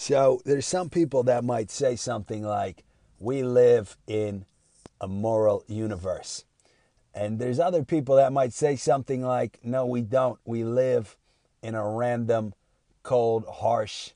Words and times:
So 0.00 0.40
there's 0.44 0.64
some 0.64 0.90
people 0.90 1.24
that 1.24 1.42
might 1.42 1.72
say 1.72 1.96
something 1.96 2.44
like, 2.44 2.84
we 3.18 3.42
live 3.42 3.96
in 4.06 4.44
a 5.00 5.08
moral 5.08 5.64
universe. 5.66 6.44
And 7.12 7.40
there's 7.40 7.58
other 7.58 7.82
people 7.82 8.14
that 8.14 8.32
might 8.32 8.52
say 8.52 8.76
something 8.76 9.22
like, 9.22 9.58
no, 9.64 9.84
we 9.84 10.02
don't. 10.02 10.38
We 10.44 10.62
live 10.62 11.16
in 11.64 11.74
a 11.74 11.84
random, 11.84 12.54
cold, 13.02 13.44
harsh 13.50 14.12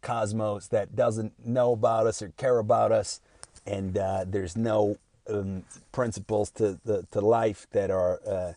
cosmos 0.00 0.68
that 0.68 0.94
doesn't 0.94 1.44
know 1.44 1.72
about 1.72 2.06
us 2.06 2.22
or 2.22 2.28
care 2.36 2.58
about 2.58 2.92
us. 2.92 3.20
And 3.66 3.98
uh, 3.98 4.26
there's 4.28 4.56
no 4.56 4.96
um, 5.28 5.64
principles 5.90 6.52
to, 6.52 6.78
to 7.10 7.20
life 7.20 7.66
that 7.72 7.90
are 7.90 8.20
uh, 8.24 8.52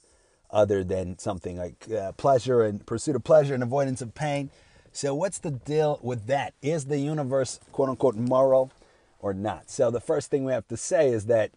other 0.51 0.83
than 0.83 1.17
something 1.17 1.57
like 1.57 1.87
uh, 1.91 2.11
pleasure 2.11 2.61
and 2.61 2.85
pursuit 2.85 3.15
of 3.15 3.23
pleasure 3.23 3.55
and 3.55 3.63
avoidance 3.63 4.03
of 4.03 4.13
pain. 4.13 4.51
So, 4.91 5.13
what's 5.13 5.39
the 5.39 5.51
deal 5.51 5.99
with 6.01 6.27
that? 6.27 6.53
Is 6.61 6.85
the 6.85 6.99
universe, 6.99 7.59
quote 7.71 7.89
unquote, 7.89 8.15
moral 8.15 8.71
or 9.19 9.33
not? 9.33 9.69
So, 9.69 9.91
the 9.91 10.01
first 10.01 10.31
thing 10.31 10.43
we 10.43 10.53
have 10.53 10.67
to 10.69 10.77
say 10.77 11.09
is 11.09 11.25
that 11.25 11.51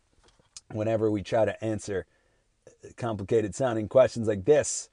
whenever 0.70 1.10
we 1.10 1.22
try 1.22 1.44
to 1.44 1.64
answer 1.64 2.06
complicated 2.96 3.54
sounding 3.54 3.88
questions 3.88 4.28
like 4.28 4.44
this, 4.44 4.88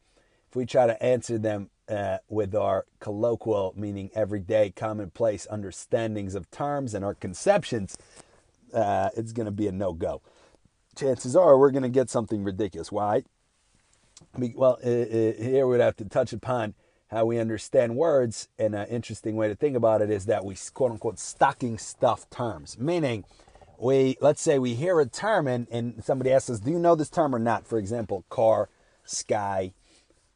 if 0.49 0.55
we 0.55 0.65
try 0.65 0.87
to 0.87 1.01
answer 1.03 1.37
them 1.37 1.69
uh, 1.87 2.17
with 2.29 2.55
our 2.55 2.85
colloquial, 2.99 3.73
meaning 3.75 4.09
everyday, 4.15 4.71
commonplace 4.71 5.45
understandings 5.49 6.35
of 6.35 6.49
terms 6.51 6.93
and 6.93 7.03
our 7.03 7.13
conceptions, 7.13 7.97
uh, 8.73 9.09
it's 9.17 9.31
going 9.31 9.45
to 9.45 9.51
be 9.51 9.67
a 9.67 9.71
no 9.71 9.93
go. 9.93 10.21
Chances 10.95 11.35
are 11.35 11.57
we're 11.57 11.71
going 11.71 11.83
to 11.83 11.89
get 11.89 12.09
something 12.09 12.43
ridiculous. 12.43 12.91
Why? 12.91 13.23
Well, 14.37 14.77
uh, 14.83 14.87
here 14.87 15.65
we'd 15.65 15.81
have 15.81 15.95
to 15.97 16.05
touch 16.05 16.33
upon 16.33 16.73
how 17.09 17.25
we 17.25 17.39
understand 17.39 17.95
words. 17.95 18.47
And 18.57 18.75
an 18.75 18.87
interesting 18.87 19.35
way 19.35 19.47
to 19.47 19.55
think 19.55 19.75
about 19.75 20.01
it 20.01 20.09
is 20.09 20.25
that 20.25 20.45
we 20.45 20.55
quote 20.73 20.91
unquote 20.91 21.19
stocking 21.19 21.77
stuff 21.77 22.29
terms, 22.29 22.77
meaning 22.79 23.25
we, 23.77 24.17
let's 24.21 24.41
say 24.41 24.59
we 24.59 24.75
hear 24.75 24.99
a 24.99 25.05
term 25.05 25.47
and, 25.47 25.67
and 25.71 26.03
somebody 26.03 26.31
asks 26.31 26.49
us, 26.49 26.59
do 26.59 26.71
you 26.71 26.79
know 26.79 26.95
this 26.95 27.09
term 27.09 27.33
or 27.33 27.39
not? 27.39 27.65
For 27.65 27.77
example, 27.77 28.25
car, 28.29 28.69
sky, 29.05 29.73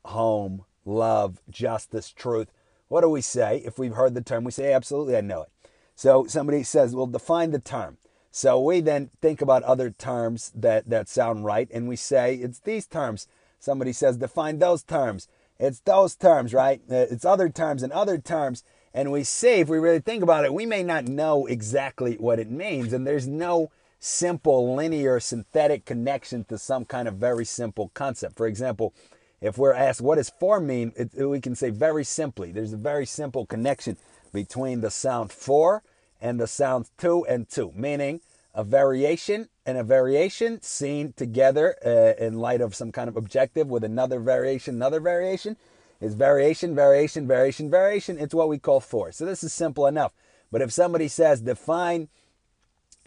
home, 0.05 0.65
love, 0.85 1.41
justice, 1.49 2.11
truth. 2.11 2.51
What 2.87 3.01
do 3.01 3.09
we 3.09 3.21
say? 3.21 3.61
If 3.65 3.77
we've 3.77 3.93
heard 3.93 4.13
the 4.13 4.21
term, 4.21 4.43
we 4.43 4.51
say, 4.51 4.73
absolutely, 4.73 5.17
I 5.17 5.21
know 5.21 5.43
it. 5.43 5.49
So 5.95 6.25
somebody 6.27 6.63
says, 6.63 6.95
well, 6.95 7.07
define 7.07 7.51
the 7.51 7.59
term. 7.59 7.97
So 8.31 8.59
we 8.59 8.81
then 8.81 9.11
think 9.21 9.41
about 9.41 9.61
other 9.63 9.91
terms 9.91 10.51
that, 10.55 10.89
that 10.89 11.07
sound 11.07 11.45
right 11.45 11.69
and 11.71 11.87
we 11.87 11.95
say, 11.95 12.35
it's 12.35 12.59
these 12.59 12.87
terms. 12.87 13.27
Somebody 13.59 13.93
says, 13.93 14.17
define 14.17 14.59
those 14.59 14.83
terms. 14.83 15.27
It's 15.59 15.79
those 15.81 16.15
terms, 16.15 16.53
right? 16.53 16.81
Uh, 16.89 17.07
it's 17.09 17.25
other 17.25 17.49
terms 17.49 17.83
and 17.83 17.93
other 17.93 18.17
terms. 18.17 18.63
And 18.93 19.11
we 19.11 19.23
see, 19.23 19.61
if 19.61 19.69
we 19.69 19.79
really 19.79 19.99
think 19.99 20.23
about 20.23 20.45
it, 20.45 20.53
we 20.53 20.65
may 20.65 20.83
not 20.83 21.07
know 21.07 21.45
exactly 21.45 22.15
what 22.15 22.39
it 22.39 22.49
means. 22.51 22.93
And 22.93 23.07
there's 23.07 23.27
no 23.27 23.71
simple, 23.99 24.75
linear, 24.75 25.19
synthetic 25.19 25.85
connection 25.85 26.43
to 26.45 26.57
some 26.57 26.85
kind 26.85 27.07
of 27.07 27.15
very 27.15 27.45
simple 27.45 27.89
concept. 27.93 28.35
For 28.35 28.47
example, 28.47 28.93
if 29.41 29.57
we're 29.57 29.73
asked, 29.73 30.01
what 30.01 30.15
does 30.15 30.29
for 30.29 30.59
mean? 30.59 30.93
It, 30.95 31.13
we 31.15 31.39
can 31.39 31.55
say 31.55 31.69
very 31.69 32.03
simply, 32.03 32.51
there's 32.51 32.73
a 32.73 32.77
very 32.77 33.05
simple 33.05 33.45
connection 33.45 33.97
between 34.31 34.81
the 34.81 34.91
sound 34.91 35.31
for 35.31 35.83
and 36.21 36.39
the 36.39 36.47
sounds 36.47 36.91
to 36.99 37.25
and 37.25 37.49
to, 37.49 37.71
meaning 37.75 38.21
a 38.53 38.63
variation 38.63 39.49
and 39.65 39.77
a 39.77 39.83
variation 39.83 40.61
seen 40.61 41.13
together 41.13 41.75
uh, 41.85 42.23
in 42.23 42.37
light 42.39 42.61
of 42.61 42.75
some 42.75 42.91
kind 42.91 43.09
of 43.09 43.17
objective 43.17 43.67
with 43.67 43.83
another 43.83 44.19
variation, 44.19 44.75
another 44.75 44.99
variation 44.99 45.57
is 46.01 46.13
variation, 46.13 46.75
variation, 46.75 47.27
variation, 47.27 47.69
variation. 47.69 48.19
It's 48.19 48.33
what 48.33 48.49
we 48.49 48.59
call 48.59 48.79
force. 48.79 49.17
So 49.17 49.25
this 49.25 49.43
is 49.43 49.53
simple 49.53 49.87
enough. 49.87 50.13
But 50.51 50.61
if 50.61 50.71
somebody 50.71 51.07
says 51.07 51.41
define 51.41 52.09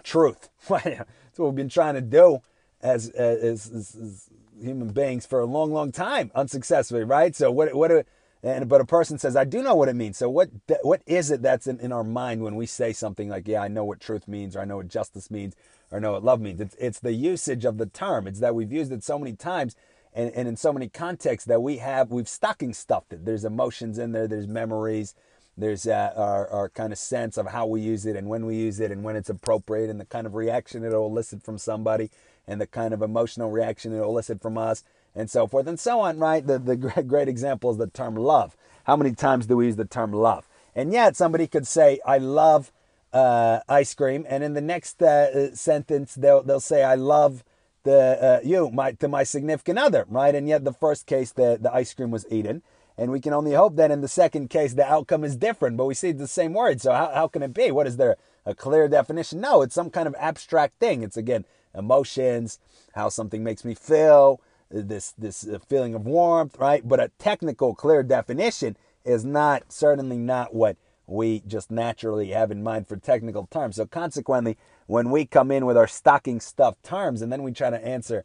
truth, 0.03 0.49
that's 0.69 1.07
what 1.37 1.47
we've 1.47 1.55
been 1.55 1.69
trying 1.69 1.95
to 1.95 2.01
do 2.01 2.41
as, 2.83 3.11
as, 3.11 3.71
as, 3.71 3.95
as 3.95 4.31
human 4.61 4.89
beings 4.89 5.27
for 5.27 5.41
a 5.41 5.47
long, 5.47 5.73
long 5.73 5.93
time, 5.93 6.31
unsuccessfully, 6.35 7.05
right? 7.05 7.37
So 7.37 7.51
what 7.51 7.75
what 7.75 8.07
and 8.47 8.69
but 8.69 8.81
a 8.81 8.85
person 8.85 9.19
says, 9.19 9.35
I 9.35 9.45
do 9.45 9.61
know 9.61 9.75
what 9.75 9.89
it 9.89 9.97
means. 9.97 10.17
So 10.17 10.31
what 10.31 10.51
what 10.83 11.03
is 11.07 11.33
it 11.33 11.43
that's 11.43 11.67
in, 11.67 11.81
in 11.81 11.93
our 11.93 12.05
mind 12.05 12.43
when 12.43 12.55
we 12.55 12.67
say 12.67 12.93
something 12.93 13.29
like, 13.29 13.49
yeah, 13.49 13.61
I 13.61 13.69
know 13.69 13.85
what 13.85 14.01
truth 14.01 14.29
means, 14.29 14.55
or 14.55 14.61
I 14.61 14.65
know 14.65 14.77
what 14.77 14.89
justice 14.89 15.31
means, 15.33 15.57
or 15.91 15.99
I 15.99 16.01
know 16.01 16.13
what 16.13 16.25
love 16.25 16.41
means? 16.41 16.61
It's 16.61 16.77
it's 16.79 17.01
the 17.01 17.13
usage 17.13 17.65
of 17.65 17.79
the 17.79 17.87
term. 17.87 18.29
It's 18.29 18.39
that 18.39 18.55
we've 18.55 18.73
used 18.73 18.93
it 18.93 19.03
so 19.03 19.19
many 19.19 19.35
times 19.35 19.75
and, 20.15 20.31
and 20.31 20.47
in 20.47 20.57
so 20.57 20.73
many 20.73 20.89
contexts 20.89 21.49
that 21.49 21.61
we 21.61 21.79
have 21.79 22.13
we've 22.13 22.29
stocking 22.29 22.73
stuffed 22.73 23.13
it. 23.13 23.25
There's 23.25 23.45
emotions 23.45 23.99
in 23.99 24.13
there, 24.13 24.29
there's 24.29 24.47
memories, 24.47 25.17
there's 25.57 25.87
uh, 25.87 26.13
our, 26.15 26.49
our 26.49 26.69
kind 26.69 26.93
of 26.93 26.99
sense 26.99 27.37
of 27.37 27.49
how 27.49 27.67
we 27.67 27.81
use 27.81 28.07
it 28.07 28.15
and 28.15 28.29
when 28.29 28.47
we 28.47 28.57
use 28.57 28.79
it 28.79 28.93
and 28.93 29.03
when 29.03 29.17
it's 29.17 29.31
appropriate 29.31 29.91
and 29.91 29.99
the 29.99 30.05
kind 30.05 30.27
of 30.27 30.35
reaction 30.35 30.85
it'll 30.85 31.07
elicit 31.07 31.43
from 31.43 31.59
somebody 31.59 32.11
and 32.47 32.61
the 32.61 32.67
kind 32.67 32.95
of 32.95 33.03
emotional 33.03 33.51
reaction 33.51 33.93
it'll 33.93 34.11
elicit 34.11 34.41
from 34.41 34.57
us 34.57 34.85
and 35.17 35.31
so 35.31 35.47
forth 35.47 35.67
and 35.67 35.81
so 35.81 36.01
on, 36.01 36.19
right? 36.19 36.47
The, 36.47 36.59
the 36.59 36.77
great 37.07 37.29
example 37.29 37.71
is 37.71 37.79
the 37.79 37.89
term 37.89 38.15
love. 38.15 38.57
How 38.85 38.97
many 38.97 39.13
times 39.13 39.47
do 39.47 39.57
we 39.57 39.67
use 39.67 39.77
the 39.77 39.85
term 39.85 40.13
love? 40.13 40.47
And 40.75 40.93
yet 40.93 41.17
somebody 41.17 41.47
could 41.47 41.67
say, 41.67 41.99
I 42.07 42.19
love 42.19 42.71
uh, 43.13 43.61
ice 43.69 43.95
cream. 43.95 44.27
And 44.29 44.45
in 44.45 44.53
the 44.53 44.61
next 44.61 45.03
uh, 45.03 45.55
sentence, 45.57 46.15
they'll, 46.15 46.43
they'll 46.43 46.61
say, 46.61 46.85
I 46.85 46.95
love 46.95 47.43
the, 47.85 48.19
uh, 48.23 48.41
you, 48.47 48.71
my, 48.71 48.93
to 48.93 49.09
my 49.09 49.23
significant 49.23 49.79
other, 49.79 50.05
right? 50.09 50.35
And 50.35 50.47
yet 50.47 50.65
the 50.65 50.73
first 50.73 51.07
case, 51.07 51.33
the, 51.33 51.59
the 51.61 51.75
ice 51.75 51.95
cream 51.95 52.11
was 52.11 52.27
eaten. 52.31 52.63
And 52.99 53.11
we 53.11 53.21
can 53.21 53.33
only 53.33 53.53
hope 53.53 53.77
that 53.77 53.91
in 53.91 54.01
the 54.01 54.09
second 54.09 54.49
case, 54.51 54.75
the 54.75 54.87
outcome 54.87 55.25
is 55.25 55.37
different, 55.37 55.77
but 55.77 55.87
we 55.87 55.95
see 55.95 56.13
the 56.13 56.27
same 56.27 56.53
word. 56.53 56.81
So 56.81 56.93
how, 56.93 57.11
how 57.15 57.29
can 57.29 57.43
it 57.43 57.55
be? 57.55 57.71
What 57.71 57.87
is 57.87 57.97
there? 57.97 58.17
A 58.45 58.55
clear 58.55 58.87
definition? 58.89 59.41
No, 59.41 59.63
it's 59.63 59.75
some 59.75 59.91
kind 59.91 60.07
of 60.07 60.15
abstract 60.19 60.79
thing. 60.79 61.03
It's 61.03 61.17
again, 61.17 61.45
emotions, 61.75 62.59
how 62.95 63.09
something 63.09 63.43
makes 63.43 63.65
me 63.65 63.75
feel, 63.75 64.41
this 64.71 65.13
this 65.17 65.47
uh, 65.47 65.59
feeling 65.69 65.95
of 65.95 66.07
warmth, 66.07 66.59
right? 66.59 66.87
But 66.87 67.01
a 67.01 67.11
technical, 67.19 67.75
clear 67.75 68.03
definition 68.03 68.77
is 69.05 69.25
not 69.25 69.73
certainly 69.73 70.19
not 70.19 70.55
what 70.55 70.77
we 71.07 71.43
just 71.47 71.71
naturally 71.71 72.31
have 72.31 72.51
in 72.51 72.63
mind 72.63 72.89
for 72.89 72.97
technical 72.97 73.47
terms. 73.47 73.77
So 73.77 73.87
consequently, 73.87 74.57
when 74.87 75.11
we 75.11 75.25
come 75.25 75.51
in 75.51 75.67
with 75.67 75.77
our 75.77 75.87
stocking 75.87 76.41
stuffed 76.41 76.83
terms 76.83 77.23
and 77.23 77.33
then 77.33 77.43
we 77.43 77.53
try 77.53 77.71
to 77.71 77.85
answer 77.85 78.25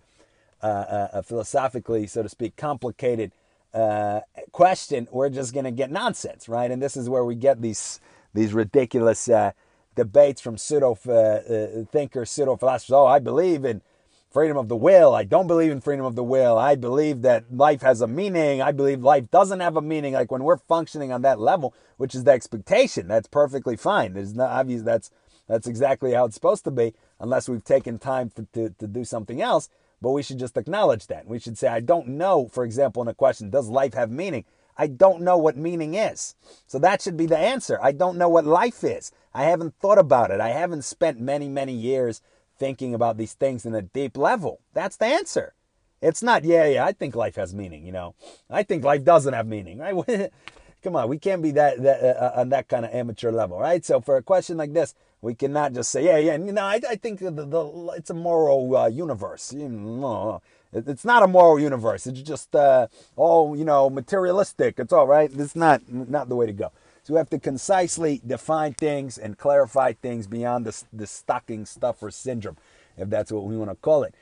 uh, 0.64 1.08
a, 1.14 1.20
a, 1.20 1.24
philosophically, 1.24 2.08
so 2.08 2.24
to 2.24 2.30
speak, 2.30 2.56
complicated 2.56 3.32
uh, 3.74 4.22
question, 4.52 5.08
we're 5.12 5.30
just 5.30 5.54
going 5.54 5.66
to 5.66 5.72
get 5.72 5.92
nonsense, 5.92 6.50
right? 6.50 6.72
And 6.72 6.82
this 6.82 6.98
is 6.98 7.10
where 7.10 7.26
we 7.26 7.36
get 7.36 7.62
these 7.62 8.00
these 8.34 8.54
ridiculous 8.54 9.30
uh, 9.30 9.52
debates 9.96 10.42
from 10.42 10.58
pseudo 10.58 10.98
uh, 11.08 11.12
uh, 11.12 11.86
thinkers, 11.92 12.32
pseudo 12.32 12.56
philosophers. 12.56 12.94
Oh, 12.94 13.06
I 13.06 13.20
believe 13.20 13.66
in 13.66 13.82
freedom 14.32 14.58
of 14.58 14.70
the 14.70 14.76
will. 14.76 15.14
I 15.14 15.24
don't 15.24 15.48
believe 15.48 15.72
in 15.72 15.82
freedom 15.82 16.06
of 16.06 16.16
the 16.16 16.24
will. 16.24 16.58
I 16.58 16.76
believe 16.76 17.22
that 17.22 17.56
life 17.56 17.82
has 17.82 18.02
a 18.02 18.08
meaning. 18.08 18.62
I 18.62 18.72
believe 18.72 19.04
life 19.04 19.30
doesn't 19.30 19.60
have 19.60 19.76
a 19.76 19.82
meaning. 19.82 20.14
Like 20.14 20.32
when 20.32 20.44
we're 20.44 20.58
functioning 20.58 21.12
on 21.12 21.22
that 21.24 21.40
level, 21.40 21.74
which 21.98 22.16
is 22.16 22.24
the 22.24 22.32
expectation, 22.32 23.08
that's 23.08 23.28
perfectly 23.28 23.76
fine. 23.76 24.14
There's 24.14 24.34
not 24.34 24.50
obvious 24.50 24.84
that's 24.84 25.12
that's 25.48 25.68
exactly 25.68 26.14
how 26.14 26.26
it's 26.26 26.36
supposed 26.36 26.64
to 26.64 26.72
be, 26.72 26.94
unless 27.20 27.50
we've 27.50 27.64
taken 27.64 28.00
time 28.00 28.32
to, 28.54 28.70
to 28.70 28.88
do 28.88 29.04
something 29.04 29.42
else. 29.42 29.68
But 30.02 30.12
we 30.12 30.24
should 30.24 30.40
just 30.40 30.56
acknowledge 30.56 31.08
that. 31.08 31.28
We 31.28 31.40
should 31.40 31.58
say, 31.58 31.68
I 31.68 31.82
don't 31.82 32.08
know, 32.08 32.48
for 32.48 32.64
example, 32.64 33.02
in 33.02 33.10
a 33.10 33.14
question, 33.14 33.50
does 33.50 33.68
life 33.68 33.94
have 33.94 34.10
meaning? 34.10 34.46
I 34.78 34.88
don't 34.88 35.22
know 35.22 35.38
what 35.38 35.58
meaning 35.58 35.94
is. 35.94 36.36
So 36.68 36.80
that 36.80 37.02
should 37.02 37.18
be 37.18 37.26
the 37.26 37.38
answer. 37.38 37.78
I 37.84 37.92
don't 37.92 38.18
know 38.18 38.30
what 38.30 38.46
life 38.46 38.84
is. 38.84 39.12
I 39.34 39.44
haven't 39.44 39.76
thought 39.76 39.98
about 39.98 40.32
it. 40.32 40.40
I 40.40 40.50
haven't 40.50 40.84
spent 40.84 41.20
many, 41.20 41.50
many 41.50 41.74
years 41.74 42.22
thinking 42.62 42.94
about 42.94 43.18
these 43.18 43.34
things 43.34 43.66
in 43.66 43.74
a 43.74 43.82
deep 43.82 44.16
level. 44.16 44.62
That's 44.74 44.96
the 44.96 45.08
answer. 45.08 45.56
It's 46.00 46.22
not, 46.22 46.44
yeah, 46.44 46.66
yeah, 46.68 46.86
I 46.86 46.92
think 46.92 47.16
life 47.16 47.36
has 47.38 47.56
meaning, 47.56 47.88
you 47.88 47.92
know. 47.92 48.14
I 48.52 48.62
think 48.62 48.84
life 48.84 49.04
doesn't 49.04 49.34
have 49.34 49.48
meaning, 49.48 49.80
right? 49.80 50.30
Come 50.84 50.96
on, 50.96 51.10
we 51.10 51.18
can't 51.18 51.42
be 51.42 51.50
that, 51.52 51.82
that 51.82 52.04
uh, 52.04 52.20
uh, 52.26 52.42
on 52.42 52.50
that 52.50 52.68
kind 52.68 52.86
of 52.86 52.92
amateur 52.92 53.32
level, 53.32 53.60
right? 53.60 53.84
So 53.84 54.00
for 54.00 54.16
a 54.16 54.22
question 54.22 54.58
like 54.58 54.74
this, 54.74 54.94
we 55.22 55.34
cannot 55.34 55.74
just 55.74 55.90
say, 55.92 56.06
yeah, 56.06 56.18
yeah, 56.18 56.38
you 56.38 56.52
know, 56.52 56.64
I, 56.64 56.80
I 56.88 56.96
think 56.98 57.20
the, 57.20 57.32
the, 57.32 57.94
it's 57.98 58.12
a 58.12 58.16
moral 58.16 58.78
uh, 58.78 58.88
universe. 58.88 59.54
You 59.54 59.68
know, 59.68 60.42
it's 60.72 61.06
not 61.06 61.24
a 61.24 61.28
moral 61.28 61.60
universe. 61.60 62.06
It's 62.06 62.22
just 62.22 62.56
uh, 62.56 62.88
all, 63.16 63.56
you 63.56 63.66
know, 63.66 63.90
materialistic. 63.90 64.80
It's 64.80 64.94
all 64.94 65.08
right. 65.08 65.32
It's 65.32 65.56
not 65.56 65.82
not 65.92 66.30
the 66.30 66.36
way 66.36 66.46
to 66.46 66.54
go. 66.54 66.72
So 67.12 67.16
we 67.16 67.18
have 67.18 67.30
to 67.32 67.40
concisely 67.40 68.22
define 68.26 68.74
things 68.74 69.18
and 69.18 69.38
clarify 69.38 69.92
things 69.92 70.28
beyond 70.28 70.66
the, 70.66 70.82
the 70.94 71.06
stocking 71.06 71.66
stuffer 71.66 72.10
syndrome, 72.10 72.56
if 72.96 73.10
that's 73.10 73.34
what 73.34 73.44
we 73.44 73.58
want 73.58 73.70
to 73.70 73.76
call 73.76 74.04
it. 74.04 74.16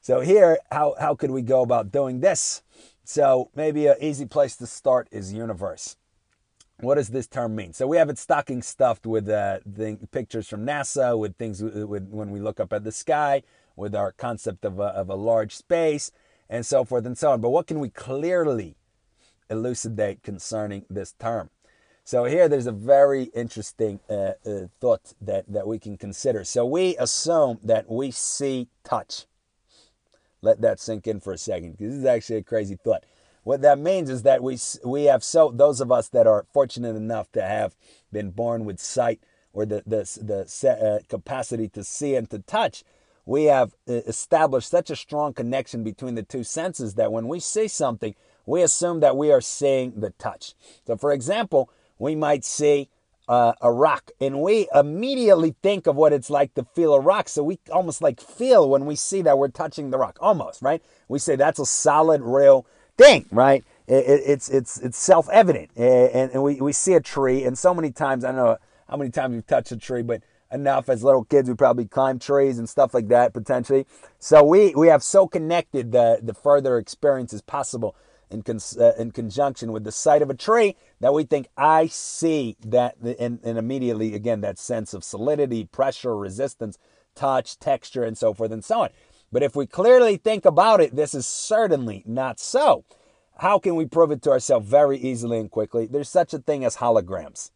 So 0.00 0.20
here, 0.20 0.56
how, 0.70 0.94
how 1.00 1.16
could 1.16 1.32
we 1.32 1.42
go 1.42 1.62
about 1.62 1.90
doing 1.90 2.20
this? 2.20 2.62
So 3.02 3.50
maybe 3.56 3.88
an 3.88 3.96
easy 4.00 4.24
place 4.24 4.54
to 4.58 4.68
start 4.68 5.08
is 5.10 5.32
universe. 5.32 5.96
What 6.78 6.94
does 6.94 7.08
this 7.08 7.26
term 7.26 7.56
mean? 7.56 7.72
So 7.72 7.88
we 7.88 7.96
have 7.96 8.08
it 8.08 8.18
stocking 8.18 8.62
stuffed 8.62 9.04
with 9.04 9.28
uh, 9.28 9.58
the 9.66 9.98
pictures 10.12 10.46
from 10.46 10.64
NASA, 10.64 11.18
with 11.18 11.34
things 11.38 11.60
with, 11.60 12.08
when 12.08 12.30
we 12.30 12.38
look 12.38 12.60
up 12.60 12.72
at 12.72 12.84
the 12.84 12.92
sky, 12.92 13.42
with 13.74 13.96
our 13.96 14.12
concept 14.12 14.64
of 14.64 14.78
a, 14.78 14.84
of 14.84 15.10
a 15.10 15.16
large 15.16 15.56
space, 15.56 16.12
and 16.48 16.64
so 16.64 16.84
forth 16.84 17.04
and 17.04 17.18
so 17.18 17.32
on. 17.32 17.40
But 17.40 17.50
what 17.50 17.66
can 17.66 17.80
we 17.80 17.88
clearly 17.88 18.76
elucidate 19.50 20.22
concerning 20.22 20.84
this 20.88 21.14
term? 21.18 21.50
So 22.08 22.24
here, 22.24 22.48
there's 22.48 22.66
a 22.66 22.72
very 22.72 23.24
interesting 23.34 24.00
uh, 24.08 24.32
uh, 24.46 24.68
thought 24.80 25.12
that 25.20 25.44
that 25.46 25.66
we 25.66 25.78
can 25.78 25.98
consider. 25.98 26.42
So 26.42 26.64
we 26.64 26.96
assume 26.96 27.58
that 27.62 27.90
we 27.90 28.12
see 28.12 28.68
touch. 28.82 29.26
Let 30.40 30.62
that 30.62 30.80
sink 30.80 31.06
in 31.06 31.20
for 31.20 31.34
a 31.34 31.36
second, 31.36 31.72
because 31.72 31.92
this 31.92 31.98
is 31.98 32.06
actually 32.06 32.36
a 32.36 32.42
crazy 32.42 32.76
thought. 32.82 33.04
What 33.44 33.60
that 33.60 33.78
means 33.78 34.08
is 34.08 34.22
that 34.22 34.42
we 34.42 34.56
we 34.82 35.04
have 35.04 35.22
so 35.22 35.52
those 35.54 35.82
of 35.82 35.92
us 35.92 36.08
that 36.08 36.26
are 36.26 36.46
fortunate 36.50 36.96
enough 36.96 37.30
to 37.32 37.42
have 37.42 37.76
been 38.10 38.30
born 38.30 38.64
with 38.64 38.80
sight 38.80 39.20
or 39.52 39.66
the 39.66 39.82
the 39.86 40.00
the 40.22 40.70
uh, 40.70 41.00
capacity 41.10 41.68
to 41.68 41.84
see 41.84 42.14
and 42.14 42.30
to 42.30 42.38
touch, 42.38 42.84
we 43.26 43.44
have 43.44 43.74
uh, 43.86 44.00
established 44.06 44.70
such 44.70 44.88
a 44.88 44.96
strong 44.96 45.34
connection 45.34 45.84
between 45.84 46.14
the 46.14 46.22
two 46.22 46.42
senses 46.42 46.94
that 46.94 47.12
when 47.12 47.28
we 47.28 47.38
see 47.38 47.68
something, 47.68 48.14
we 48.46 48.62
assume 48.62 49.00
that 49.00 49.14
we 49.14 49.30
are 49.30 49.42
seeing 49.42 50.00
the 50.00 50.08
touch. 50.12 50.54
So, 50.86 50.96
for 50.96 51.12
example, 51.12 51.70
we 51.98 52.14
might 52.14 52.44
see 52.44 52.88
uh, 53.28 53.52
a 53.60 53.70
rock 53.70 54.10
and 54.20 54.40
we 54.40 54.68
immediately 54.74 55.54
think 55.62 55.86
of 55.86 55.96
what 55.96 56.12
it's 56.12 56.30
like 56.30 56.54
to 56.54 56.64
feel 56.74 56.94
a 56.94 57.00
rock. 57.00 57.28
So 57.28 57.42
we 57.42 57.58
almost 57.70 58.00
like 58.00 58.20
feel 58.20 58.68
when 58.68 58.86
we 58.86 58.96
see 58.96 59.22
that 59.22 59.38
we're 59.38 59.48
touching 59.48 59.90
the 59.90 59.98
rock, 59.98 60.16
almost, 60.20 60.62
right? 60.62 60.82
We 61.08 61.18
say 61.18 61.36
that's 61.36 61.58
a 61.58 61.66
solid, 61.66 62.22
real 62.22 62.66
thing, 62.96 63.26
right? 63.30 63.64
It, 63.86 64.04
it, 64.06 64.22
it's 64.26 64.48
it's 64.48 64.78
it's 64.78 64.98
self 64.98 65.28
evident, 65.30 65.70
and, 65.76 66.30
and 66.32 66.42
we, 66.42 66.60
we 66.60 66.72
see 66.72 66.92
a 66.92 67.00
tree, 67.00 67.44
and 67.44 67.56
so 67.56 67.72
many 67.72 67.90
times 67.90 68.22
I 68.22 68.28
don't 68.28 68.36
know 68.36 68.56
how 68.86 68.96
many 68.96 69.10
times 69.10 69.34
you've 69.34 69.46
touched 69.46 69.72
a 69.72 69.78
tree, 69.78 70.02
but 70.02 70.22
enough 70.52 70.88
as 70.88 71.02
little 71.02 71.24
kids 71.24 71.48
we 71.48 71.54
probably 71.54 71.84
climb 71.84 72.18
trees 72.18 72.58
and 72.58 72.68
stuff 72.68 72.94
like 72.94 73.08
that 73.08 73.32
potentially. 73.32 73.86
So 74.18 74.42
we 74.42 74.74
we 74.74 74.88
have 74.88 75.02
so 75.02 75.26
connected 75.26 75.92
the 75.92 76.20
the 76.22 76.34
further 76.34 76.78
experiences 76.78 77.40
possible 77.40 77.96
in, 78.30 78.42
con- 78.42 78.60
uh, 78.78 78.92
in 78.98 79.10
conjunction 79.10 79.72
with 79.72 79.84
the 79.84 79.92
sight 79.92 80.22
of 80.22 80.30
a 80.30 80.34
tree 80.34 80.76
that 81.00 81.14
we 81.14 81.24
think 81.24 81.48
I 81.56 81.86
see 81.86 82.56
that 82.60 82.96
and, 82.98 83.40
and 83.42 83.58
immediately 83.58 84.14
again 84.14 84.40
that 84.42 84.58
sense 84.58 84.94
of 84.94 85.04
solidity, 85.04 85.64
pressure, 85.64 86.16
resistance, 86.16 86.78
touch, 87.14 87.58
texture, 87.58 88.04
and 88.04 88.16
so 88.16 88.34
forth 88.34 88.52
and 88.52 88.64
so 88.64 88.82
on. 88.82 88.90
But 89.30 89.42
if 89.42 89.54
we 89.54 89.66
clearly 89.66 90.16
think 90.16 90.44
about 90.44 90.80
it, 90.80 90.96
this 90.96 91.14
is 91.14 91.26
certainly 91.26 92.02
not 92.06 92.40
so. 92.40 92.84
How 93.38 93.58
can 93.58 93.76
we 93.76 93.86
prove 93.86 94.10
it 94.10 94.22
to 94.22 94.30
ourselves 94.30 94.68
very 94.68 94.98
easily 94.98 95.38
and 95.38 95.50
quickly? 95.50 95.86
There's 95.86 96.08
such 96.08 96.34
a 96.34 96.38
thing 96.38 96.64
as 96.64 96.76
holograms. 96.76 97.50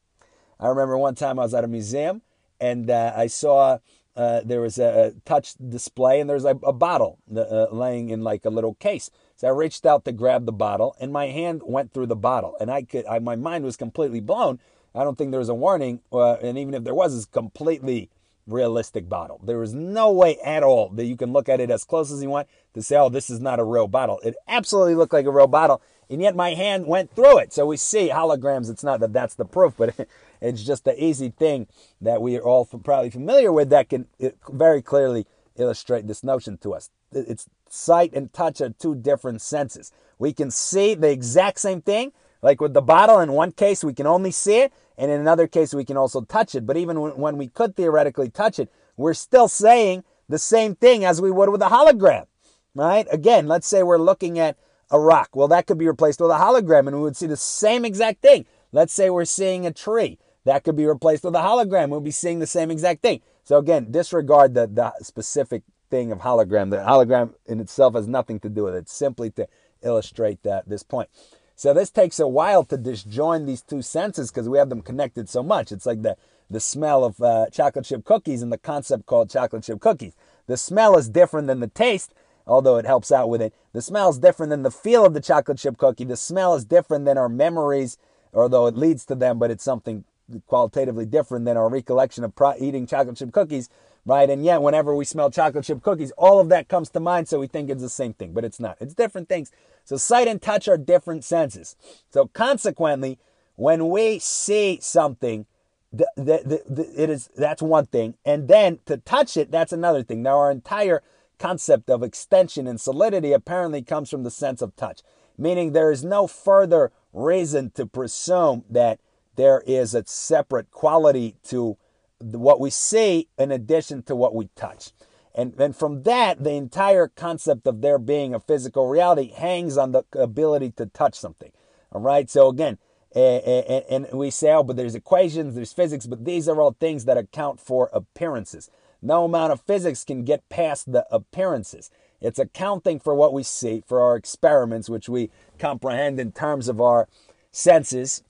I 0.60 0.68
remember 0.68 0.96
one 0.96 1.14
time 1.14 1.38
I 1.38 1.42
was 1.42 1.54
at 1.54 1.64
a 1.64 1.68
museum 1.68 2.22
and 2.60 2.88
uh, 2.88 3.12
I 3.16 3.26
saw 3.26 3.78
uh, 4.14 4.42
there 4.44 4.60
was 4.60 4.78
a, 4.78 5.14
touch 5.24 5.54
display 5.54 6.20
and 6.20 6.30
there's 6.30 6.44
a, 6.44 6.56
a 6.62 6.72
bottle 6.72 7.18
uh, 7.34 7.66
laying 7.72 8.10
in 8.10 8.22
like 8.22 8.44
a 8.44 8.50
little 8.50 8.74
case. 8.74 9.10
So 9.42 9.48
I 9.48 9.50
reached 9.50 9.84
out 9.86 10.04
to 10.04 10.12
grab 10.12 10.46
the 10.46 10.52
bottle 10.52 10.94
and 11.00 11.12
my 11.12 11.26
hand 11.26 11.62
went 11.64 11.92
through 11.92 12.06
the 12.06 12.14
bottle 12.14 12.54
and 12.60 12.70
I 12.70 12.82
could, 12.82 13.04
I, 13.06 13.18
my 13.18 13.34
mind 13.34 13.64
was 13.64 13.76
completely 13.76 14.20
blown. 14.20 14.60
I 14.94 15.02
don't 15.02 15.18
think 15.18 15.32
there 15.32 15.40
was 15.40 15.48
a 15.48 15.54
warning, 15.54 15.98
uh, 16.12 16.34
and 16.34 16.56
even 16.56 16.74
if 16.74 16.84
there 16.84 16.94
was, 16.94 17.16
it's 17.16 17.26
completely 17.26 18.08
realistic 18.46 19.08
bottle. 19.08 19.40
There 19.42 19.60
is 19.64 19.74
no 19.74 20.12
way 20.12 20.38
at 20.44 20.62
all 20.62 20.90
that 20.90 21.06
you 21.06 21.16
can 21.16 21.32
look 21.32 21.48
at 21.48 21.58
it 21.58 21.72
as 21.72 21.82
close 21.82 22.12
as 22.12 22.22
you 22.22 22.28
want 22.28 22.46
to 22.74 22.82
say, 22.82 22.94
oh, 22.94 23.08
this 23.08 23.30
is 23.30 23.40
not 23.40 23.58
a 23.58 23.64
real 23.64 23.88
bottle. 23.88 24.20
It 24.20 24.36
absolutely 24.46 24.94
looked 24.94 25.12
like 25.12 25.26
a 25.26 25.32
real 25.32 25.48
bottle, 25.48 25.82
and 26.08 26.22
yet 26.22 26.36
my 26.36 26.54
hand 26.54 26.86
went 26.86 27.12
through 27.12 27.38
it. 27.38 27.52
So 27.52 27.66
we 27.66 27.78
see 27.78 28.10
holograms. 28.10 28.70
It's 28.70 28.84
not 28.84 29.00
that 29.00 29.12
that's 29.12 29.34
the 29.34 29.44
proof, 29.44 29.74
but 29.76 30.08
it's 30.40 30.62
just 30.62 30.84
the 30.84 31.04
easy 31.04 31.30
thing 31.30 31.66
that 32.00 32.22
we 32.22 32.36
are 32.36 32.44
all 32.44 32.64
probably 32.64 33.10
familiar 33.10 33.52
with 33.52 33.70
that 33.70 33.88
can 33.88 34.06
very 34.52 34.82
clearly 34.82 35.26
illustrate 35.56 36.06
this 36.06 36.22
notion 36.22 36.58
to 36.58 36.74
us. 36.74 36.90
It's 37.12 37.48
sight 37.68 38.12
and 38.14 38.32
touch 38.32 38.60
are 38.60 38.70
two 38.70 38.94
different 38.94 39.40
senses. 39.40 39.92
We 40.18 40.32
can 40.32 40.50
see 40.50 40.94
the 40.94 41.10
exact 41.10 41.58
same 41.60 41.82
thing, 41.82 42.12
like 42.42 42.60
with 42.60 42.74
the 42.74 42.82
bottle. 42.82 43.20
In 43.20 43.32
one 43.32 43.52
case, 43.52 43.82
we 43.82 43.94
can 43.94 44.06
only 44.06 44.30
see 44.30 44.60
it, 44.60 44.72
and 44.98 45.10
in 45.10 45.20
another 45.20 45.46
case, 45.46 45.74
we 45.74 45.84
can 45.84 45.96
also 45.96 46.20
touch 46.22 46.54
it. 46.54 46.66
But 46.66 46.76
even 46.76 46.96
when 47.18 47.36
we 47.36 47.48
could 47.48 47.76
theoretically 47.76 48.28
touch 48.28 48.58
it, 48.58 48.70
we're 48.96 49.14
still 49.14 49.48
saying 49.48 50.04
the 50.28 50.38
same 50.38 50.74
thing 50.74 51.04
as 51.04 51.20
we 51.20 51.30
would 51.30 51.48
with 51.48 51.62
a 51.62 51.66
hologram, 51.66 52.26
right? 52.74 53.06
Again, 53.10 53.48
let's 53.48 53.66
say 53.66 53.82
we're 53.82 53.98
looking 53.98 54.38
at 54.38 54.56
a 54.90 55.00
rock. 55.00 55.30
Well, 55.34 55.48
that 55.48 55.66
could 55.66 55.78
be 55.78 55.88
replaced 55.88 56.20
with 56.20 56.30
a 56.30 56.34
hologram, 56.34 56.86
and 56.86 56.96
we 56.96 57.02
would 57.02 57.16
see 57.16 57.26
the 57.26 57.36
same 57.36 57.84
exact 57.84 58.22
thing. 58.22 58.46
Let's 58.70 58.92
say 58.92 59.10
we're 59.10 59.24
seeing 59.24 59.66
a 59.66 59.72
tree. 59.72 60.18
That 60.44 60.64
could 60.64 60.76
be 60.76 60.86
replaced 60.86 61.24
with 61.24 61.34
a 61.34 61.38
hologram. 61.38 61.88
We'll 61.88 62.00
be 62.00 62.10
seeing 62.10 62.38
the 62.38 62.46
same 62.46 62.70
exact 62.70 63.02
thing. 63.02 63.20
So 63.44 63.58
again, 63.58 63.90
disregard 63.90 64.54
the, 64.54 64.66
the 64.66 64.92
specific 65.02 65.62
thing 65.92 66.10
of 66.10 66.20
hologram. 66.20 66.70
The 66.70 66.78
hologram 66.78 67.34
in 67.44 67.60
itself 67.60 67.92
has 67.94 68.08
nothing 68.08 68.40
to 68.40 68.48
do 68.48 68.64
with 68.64 68.74
it. 68.74 68.78
It's 68.78 68.94
simply 68.94 69.30
to 69.32 69.46
illustrate 69.82 70.42
that 70.42 70.66
this 70.66 70.82
point. 70.82 71.10
So 71.54 71.74
this 71.74 71.90
takes 71.90 72.18
a 72.18 72.26
while 72.26 72.64
to 72.64 72.78
disjoin 72.78 73.46
these 73.46 73.60
two 73.60 73.82
senses 73.82 74.30
because 74.30 74.48
we 74.48 74.56
have 74.56 74.70
them 74.70 74.80
connected 74.80 75.28
so 75.28 75.42
much. 75.42 75.70
It's 75.70 75.84
like 75.84 76.00
the, 76.00 76.16
the 76.48 76.60
smell 76.60 77.04
of 77.04 77.20
uh, 77.20 77.50
chocolate 77.52 77.84
chip 77.84 78.06
cookies 78.06 78.40
and 78.40 78.50
the 78.50 78.56
concept 78.56 79.04
called 79.04 79.28
chocolate 79.28 79.64
chip 79.64 79.80
cookies. 79.80 80.14
The 80.46 80.56
smell 80.56 80.96
is 80.96 81.10
different 81.10 81.46
than 81.46 81.60
the 81.60 81.68
taste, 81.68 82.14
although 82.46 82.78
it 82.78 82.86
helps 82.86 83.12
out 83.12 83.28
with 83.28 83.42
it. 83.42 83.54
The 83.74 83.82
smell 83.82 84.08
is 84.08 84.18
different 84.18 84.48
than 84.48 84.62
the 84.62 84.70
feel 84.70 85.04
of 85.04 85.12
the 85.12 85.20
chocolate 85.20 85.58
chip 85.58 85.76
cookie. 85.76 86.04
The 86.04 86.16
smell 86.16 86.54
is 86.54 86.64
different 86.64 87.04
than 87.04 87.18
our 87.18 87.28
memories, 87.28 87.98
although 88.32 88.66
it 88.66 88.78
leads 88.78 89.04
to 89.06 89.14
them, 89.14 89.38
but 89.38 89.50
it's 89.50 89.62
something 89.62 90.04
qualitatively 90.46 91.04
different 91.04 91.44
than 91.44 91.58
our 91.58 91.68
recollection 91.68 92.24
of 92.24 92.34
pro- 92.34 92.56
eating 92.58 92.86
chocolate 92.86 93.18
chip 93.18 93.30
cookies, 93.30 93.68
right? 94.04 94.28
And 94.28 94.44
yet, 94.44 94.62
whenever 94.62 94.94
we 94.94 95.04
smell 95.04 95.30
chocolate 95.30 95.64
chip 95.64 95.82
cookies, 95.82 96.12
all 96.12 96.40
of 96.40 96.48
that 96.48 96.68
comes 96.68 96.90
to 96.90 97.00
mind, 97.00 97.28
so 97.28 97.38
we 97.38 97.46
think 97.46 97.70
it's 97.70 97.82
the 97.82 97.88
same 97.88 98.14
thing, 98.14 98.32
but 98.32 98.44
it's 98.44 98.60
not. 98.60 98.76
It's 98.80 98.94
different 98.94 99.28
things. 99.28 99.52
So, 99.84 99.96
sight 99.96 100.28
and 100.28 100.40
touch 100.40 100.68
are 100.68 100.78
different 100.78 101.24
senses. 101.24 101.76
So, 102.10 102.26
consequently, 102.26 103.18
when 103.56 103.88
we 103.88 104.18
see 104.18 104.78
something, 104.80 105.46
the, 105.92 106.06
the, 106.16 106.62
the, 106.68 107.02
it 107.02 107.10
is 107.10 107.28
that's 107.36 107.62
one 107.62 107.86
thing, 107.86 108.14
and 108.24 108.48
then 108.48 108.80
to 108.86 108.96
touch 108.96 109.36
it, 109.36 109.50
that's 109.50 109.72
another 109.72 110.02
thing. 110.02 110.22
Now, 110.22 110.38
our 110.38 110.50
entire 110.50 111.02
concept 111.38 111.90
of 111.90 112.02
extension 112.02 112.66
and 112.66 112.80
solidity 112.80 113.32
apparently 113.32 113.82
comes 113.82 114.08
from 114.10 114.22
the 114.22 114.30
sense 114.30 114.62
of 114.62 114.74
touch, 114.76 115.02
meaning 115.36 115.72
there 115.72 115.90
is 115.90 116.04
no 116.04 116.26
further 116.26 116.92
reason 117.12 117.70
to 117.72 117.84
presume 117.84 118.64
that 118.70 118.98
there 119.36 119.62
is 119.66 119.94
a 119.94 120.04
separate 120.06 120.70
quality 120.70 121.36
to 121.44 121.76
what 122.22 122.60
we 122.60 122.70
see 122.70 123.28
in 123.38 123.50
addition 123.50 124.02
to 124.04 124.16
what 124.16 124.34
we 124.34 124.48
touch. 124.56 124.92
And, 125.34 125.54
and 125.58 125.74
from 125.74 126.02
that, 126.02 126.44
the 126.44 126.52
entire 126.52 127.08
concept 127.08 127.66
of 127.66 127.80
there 127.80 127.98
being 127.98 128.34
a 128.34 128.40
physical 128.40 128.88
reality 128.88 129.32
hangs 129.32 129.78
on 129.78 129.92
the 129.92 130.04
ability 130.12 130.72
to 130.72 130.86
touch 130.86 131.14
something. 131.14 131.52
All 131.90 132.00
right. 132.00 132.28
So 132.28 132.48
again, 132.48 132.78
and, 133.14 134.06
we 134.12 134.30
say, 134.30 134.52
oh, 134.52 134.62
but 134.62 134.76
there's 134.76 134.94
equations, 134.94 135.54
there's 135.54 135.72
physics, 135.72 136.06
but 136.06 136.24
these 136.24 136.48
are 136.48 136.60
all 136.60 136.76
things 136.78 137.04
that 137.04 137.18
account 137.18 137.60
for 137.60 137.90
appearances. 137.92 138.70
No 139.02 139.24
amount 139.24 139.52
of 139.52 139.60
physics 139.60 140.04
can 140.04 140.24
get 140.24 140.48
past 140.48 140.92
the 140.92 141.06
appearances. 141.10 141.90
It's 142.20 142.38
accounting 142.38 143.00
for 143.00 143.14
what 143.14 143.32
we 143.32 143.42
see, 143.42 143.82
for 143.86 144.00
our 144.00 144.16
experiments, 144.16 144.88
which 144.88 145.08
we 145.08 145.30
comprehend 145.58 146.20
in 146.20 146.32
terms 146.32 146.68
of 146.68 146.80
our 146.80 147.08
senses, 147.50 148.22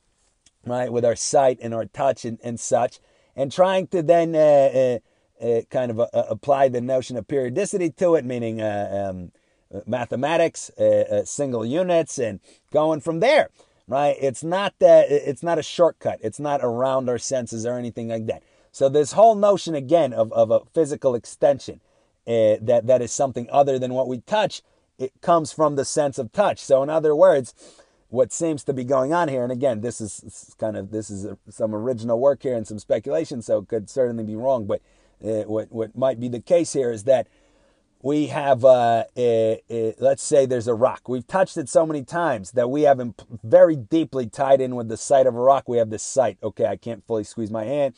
right, 0.66 0.90
with 0.90 1.04
our 1.04 1.16
sight 1.16 1.58
and 1.60 1.74
our 1.74 1.84
touch 1.84 2.24
and, 2.24 2.38
and 2.42 2.58
such, 2.58 3.00
and 3.36 3.50
trying 3.50 3.86
to 3.88 4.02
then 4.02 4.34
uh, 4.34 4.38
uh, 4.38 4.98
uh, 5.44 5.62
kind 5.70 5.90
of 5.90 6.00
uh, 6.00 6.06
apply 6.12 6.68
the 6.68 6.80
notion 6.80 7.16
of 7.16 7.26
periodicity 7.26 7.90
to 7.90 8.14
it, 8.14 8.24
meaning 8.24 8.60
uh, 8.60 9.10
um, 9.10 9.32
mathematics, 9.86 10.70
uh, 10.70 11.24
single 11.24 11.64
units, 11.64 12.18
and 12.18 12.40
going 12.72 13.00
from 13.00 13.20
there. 13.20 13.48
Right? 13.88 14.16
It's 14.20 14.44
not 14.44 14.74
that. 14.78 15.10
It's 15.10 15.42
not 15.42 15.58
a 15.58 15.62
shortcut. 15.62 16.18
It's 16.22 16.38
not 16.38 16.60
around 16.62 17.08
our 17.08 17.18
senses 17.18 17.66
or 17.66 17.76
anything 17.76 18.08
like 18.08 18.26
that. 18.26 18.42
So 18.70 18.88
this 18.88 19.12
whole 19.12 19.34
notion 19.34 19.74
again 19.74 20.12
of, 20.12 20.32
of 20.32 20.50
a 20.50 20.60
physical 20.72 21.14
extension 21.14 21.80
that 22.24 22.86
that 22.86 23.02
is 23.02 23.10
something 23.12 23.48
other 23.50 23.78
than 23.78 23.92
what 23.92 24.08
we 24.08 24.20
touch, 24.20 24.62
it 24.98 25.12
comes 25.20 25.52
from 25.52 25.76
the 25.76 25.84
sense 25.84 26.16
of 26.16 26.32
touch. 26.32 26.60
So 26.60 26.82
in 26.82 26.88
other 26.88 27.14
words, 27.14 27.52
what 28.12 28.30
seems 28.30 28.62
to 28.64 28.74
be 28.74 28.84
going 28.84 29.14
on 29.14 29.28
here, 29.28 29.42
and 29.42 29.50
again, 29.50 29.80
this 29.80 29.98
is 29.98 30.54
kind 30.58 30.76
of 30.76 30.90
this 30.90 31.08
is 31.08 31.24
a, 31.24 31.38
some 31.48 31.74
original 31.74 32.20
work 32.20 32.42
here 32.42 32.54
and 32.54 32.66
some 32.66 32.78
speculation, 32.78 33.40
so 33.40 33.58
it 33.58 33.68
could 33.68 33.88
certainly 33.88 34.22
be 34.22 34.36
wrong. 34.36 34.66
But 34.66 34.82
uh, 35.24 35.44
what 35.44 35.72
what 35.72 35.96
might 35.96 36.20
be 36.20 36.28
the 36.28 36.38
case 36.38 36.74
here 36.74 36.92
is 36.92 37.04
that 37.04 37.26
we 38.02 38.26
have, 38.26 38.66
uh, 38.66 39.04
let's 39.16 40.22
say, 40.22 40.44
there's 40.44 40.68
a 40.68 40.74
rock. 40.74 41.08
We've 41.08 41.26
touched 41.26 41.56
it 41.56 41.70
so 41.70 41.86
many 41.86 42.04
times 42.04 42.50
that 42.50 42.68
we 42.68 42.82
have 42.82 43.00
imp- 43.00 43.22
very 43.42 43.76
deeply 43.76 44.26
tied 44.26 44.60
in 44.60 44.76
with 44.76 44.88
the 44.88 44.96
sight 44.98 45.26
of 45.26 45.34
a 45.34 45.40
rock. 45.40 45.66
We 45.66 45.78
have 45.78 45.88
this 45.88 46.02
sight. 46.02 46.36
Okay, 46.42 46.66
I 46.66 46.76
can't 46.76 47.06
fully 47.06 47.24
squeeze 47.24 47.50
my 47.50 47.64
hand. 47.64 47.94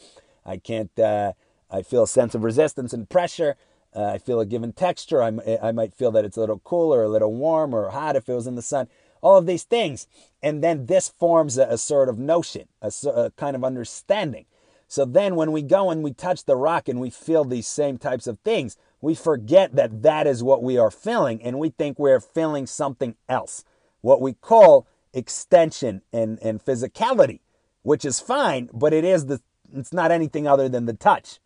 I 0.46 0.58
can't. 0.58 0.96
Uh, 0.96 1.32
I 1.68 1.82
feel 1.82 2.04
a 2.04 2.08
sense 2.08 2.36
of 2.36 2.44
resistance 2.44 2.92
and 2.92 3.08
pressure. 3.08 3.56
Uh, 3.96 4.04
I 4.04 4.18
feel 4.18 4.38
a 4.38 4.46
given 4.46 4.72
texture. 4.72 5.22
I'm, 5.22 5.40
I 5.60 5.72
might 5.72 5.94
feel 5.94 6.12
that 6.12 6.24
it's 6.24 6.36
a 6.36 6.40
little 6.40 6.60
cool 6.60 6.94
or 6.94 7.02
a 7.02 7.08
little 7.08 7.32
warm 7.32 7.74
or 7.74 7.90
hot 7.90 8.14
if 8.14 8.28
it 8.28 8.34
was 8.34 8.46
in 8.46 8.54
the 8.54 8.62
sun 8.62 8.88
all 9.24 9.38
of 9.38 9.46
these 9.46 9.64
things. 9.64 10.06
And 10.42 10.62
then 10.62 10.86
this 10.86 11.08
forms 11.08 11.58
a, 11.58 11.64
a 11.64 11.78
sort 11.78 12.08
of 12.10 12.18
notion, 12.18 12.68
a, 12.82 12.92
a 13.08 13.30
kind 13.32 13.56
of 13.56 13.64
understanding. 13.64 14.46
So 14.88 15.04
then 15.06 15.34
when 15.36 15.52
we 15.52 15.62
go 15.62 15.90
and 15.90 16.04
we 16.04 16.12
touch 16.12 16.44
the 16.44 16.56
rock 16.56 16.88
and 16.88 17.00
we 17.00 17.10
feel 17.10 17.44
these 17.44 17.66
same 17.66 17.98
types 17.98 18.28
of 18.28 18.38
things, 18.40 18.76
we 19.00 19.14
forget 19.14 19.74
that 19.76 20.02
that 20.02 20.26
is 20.26 20.42
what 20.44 20.62
we 20.62 20.78
are 20.78 20.90
feeling 20.90 21.42
and 21.42 21.58
we 21.58 21.70
think 21.70 21.98
we're 21.98 22.20
feeling 22.20 22.66
something 22.66 23.16
else, 23.28 23.64
what 24.02 24.20
we 24.20 24.34
call 24.34 24.86
extension 25.14 26.02
and, 26.12 26.38
and 26.42 26.64
physicality. 26.64 27.40
which 27.84 28.04
is 28.04 28.18
fine, 28.20 28.68
but 28.72 28.92
it 28.92 29.04
is 29.04 29.26
the 29.26 29.40
it's 29.74 29.92
not 29.92 30.12
anything 30.12 30.46
other 30.48 30.68
than 30.68 30.86
the 30.86 30.94
touch. 30.94 31.40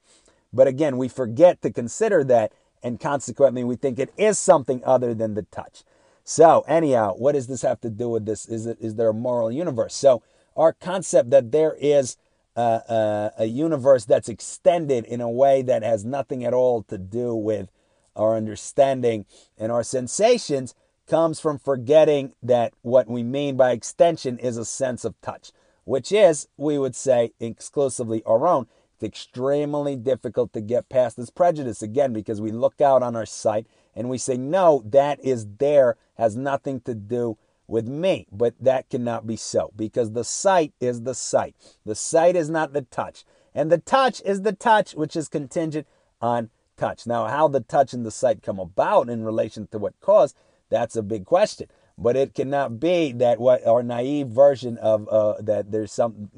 But 0.52 0.66
again, 0.68 0.98
we 0.98 1.08
forget 1.08 1.62
to 1.62 1.70
consider 1.70 2.24
that, 2.24 2.52
and 2.82 3.00
consequently, 3.00 3.64
we 3.64 3.76
think 3.76 3.98
it 3.98 4.12
is 4.18 4.38
something 4.38 4.82
other 4.84 5.14
than 5.14 5.34
the 5.34 5.42
touch. 5.44 5.84
So, 6.30 6.62
anyhow, 6.68 7.14
what 7.14 7.32
does 7.32 7.46
this 7.46 7.62
have 7.62 7.80
to 7.80 7.88
do 7.88 8.10
with 8.10 8.26
this? 8.26 8.44
Is 8.44 8.66
it 8.66 8.76
is 8.82 8.96
there 8.96 9.08
a 9.08 9.14
moral 9.14 9.50
universe? 9.50 9.94
So, 9.94 10.22
our 10.58 10.74
concept 10.74 11.30
that 11.30 11.52
there 11.52 11.74
is 11.80 12.18
a, 12.54 13.46
universe 13.46 14.04
that's 14.04 14.28
extended 14.28 15.06
in 15.06 15.22
a 15.22 15.30
way 15.30 15.62
that 15.62 15.82
has 15.82 16.04
nothing 16.04 16.44
at 16.44 16.52
all 16.52 16.82
to 16.82 16.98
do 16.98 17.34
with 17.34 17.70
our 18.14 18.36
understanding 18.36 19.24
and 19.56 19.72
our 19.72 19.82
sensations 19.82 20.74
comes 21.06 21.40
from 21.40 21.58
forgetting 21.58 22.34
that 22.42 22.74
what 22.82 23.08
we 23.08 23.22
mean 23.22 23.56
by 23.56 23.70
extension 23.70 24.38
is 24.38 24.58
a 24.58 24.66
sense 24.66 25.06
of 25.06 25.18
touch, 25.22 25.50
which 25.84 26.12
is, 26.12 26.46
we 26.58 26.78
would 26.78 26.94
say, 26.94 27.32
exclusively 27.40 28.22
our 28.26 28.46
own. 28.46 28.66
It's 28.98 29.04
extremely 29.04 29.94
difficult 29.94 30.52
to 30.54 30.60
get 30.60 30.88
past 30.88 31.16
this 31.16 31.30
prejudice 31.30 31.82
again 31.82 32.12
because 32.12 32.40
we 32.40 32.50
look 32.50 32.80
out 32.80 33.00
on 33.00 33.14
our 33.14 33.26
sight 33.26 33.68
and 33.94 34.08
we 34.08 34.18
say, 34.18 34.36
no, 34.36 34.82
that 34.86 35.20
is 35.24 35.46
there, 35.58 35.96
has 36.16 36.36
nothing 36.36 36.80
to 36.80 36.94
do 36.96 37.38
with 37.68 37.86
me. 37.86 38.26
But 38.32 38.54
that 38.60 38.90
cannot 38.90 39.24
be 39.24 39.36
so 39.36 39.72
because 39.76 40.12
the 40.12 40.24
sight 40.24 40.72
is 40.80 41.02
the 41.02 41.14
sight. 41.14 41.54
The 41.86 41.94
sight 41.94 42.34
is 42.34 42.50
not 42.50 42.72
the 42.72 42.82
touch. 42.82 43.24
And 43.54 43.70
the 43.70 43.78
touch 43.78 44.20
is 44.24 44.42
the 44.42 44.52
touch, 44.52 44.94
which 44.94 45.14
is 45.14 45.28
contingent 45.28 45.86
on 46.20 46.50
touch. 46.76 47.06
Now, 47.06 47.28
how 47.28 47.46
the 47.46 47.60
touch 47.60 47.92
and 47.92 48.04
the 48.04 48.10
sight 48.10 48.42
come 48.42 48.58
about 48.58 49.08
in 49.08 49.24
relation 49.24 49.68
to 49.68 49.78
what 49.78 50.00
cause, 50.00 50.34
that's 50.70 50.96
a 50.96 51.02
big 51.02 51.24
question. 51.24 51.68
But 51.96 52.16
it 52.16 52.34
cannot 52.34 52.80
be 52.80 53.12
that 53.12 53.38
what 53.38 53.64
our 53.64 53.84
naive 53.84 54.28
version 54.28 54.76
of 54.78 55.08
uh, 55.08 55.40
that 55.40 55.70
there's 55.70 55.92
some 55.92 56.30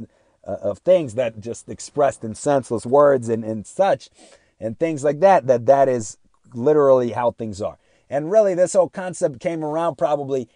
uh, 0.46 0.56
of 0.62 0.78
things 0.78 1.14
that 1.14 1.40
just 1.40 1.68
expressed 1.68 2.24
in 2.24 2.34
senseless 2.34 2.86
words 2.86 3.28
and, 3.28 3.44
and 3.44 3.66
such 3.66 4.10
and 4.58 4.78
things 4.78 5.02
like 5.02 5.20
that 5.20 5.46
that 5.46 5.66
that 5.66 5.88
is 5.88 6.18
literally 6.54 7.12
how 7.12 7.30
things 7.30 7.62
are. 7.62 7.78
And 8.08 8.30
really 8.30 8.54
this 8.54 8.72
whole 8.72 8.88
concept 8.88 9.40
came 9.40 9.64
around 9.64 9.96
probably 9.96 10.48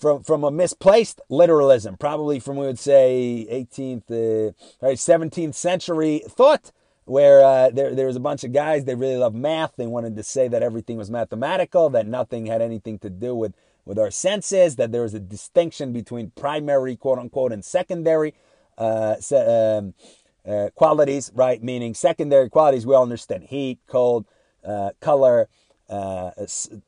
from 0.00 0.22
from 0.22 0.42
a 0.42 0.50
misplaced 0.50 1.20
literalism 1.28 1.96
probably 1.96 2.40
from 2.40 2.56
we 2.56 2.66
would 2.66 2.78
say 2.78 3.46
18th 3.50 4.10
uh, 4.10 4.52
right 4.80 4.96
17th 4.96 5.54
century 5.54 6.22
thought 6.26 6.72
where 7.04 7.44
uh, 7.44 7.70
there, 7.70 7.94
there 7.94 8.06
was 8.06 8.16
a 8.16 8.20
bunch 8.20 8.42
of 8.42 8.52
guys 8.52 8.84
they 8.84 8.94
really 8.94 9.16
loved 9.16 9.36
math 9.36 9.74
they 9.76 9.86
wanted 9.86 10.16
to 10.16 10.22
say 10.22 10.48
that 10.48 10.62
everything 10.62 10.96
was 10.96 11.10
mathematical 11.10 11.90
that 11.90 12.06
nothing 12.06 12.46
had 12.46 12.62
anything 12.62 12.98
to 12.98 13.10
do 13.10 13.34
with 13.34 13.54
with 13.84 13.98
our 13.98 14.10
senses 14.10 14.76
that 14.76 14.90
there 14.90 15.02
was 15.02 15.14
a 15.14 15.20
distinction 15.20 15.92
between 15.92 16.30
primary 16.30 16.96
quote 16.96 17.18
unquote 17.18 17.52
and 17.52 17.64
secondary 17.64 18.34
uh, 18.80 19.16
um, 19.78 19.94
uh, 20.48 20.70
qualities, 20.74 21.30
right? 21.34 21.62
Meaning 21.62 21.94
secondary 21.94 22.48
qualities, 22.48 22.86
we 22.86 22.94
all 22.94 23.02
understand 23.02 23.44
heat, 23.44 23.78
cold, 23.86 24.26
uh, 24.64 24.90
color, 25.00 25.48
uh, 25.88 26.30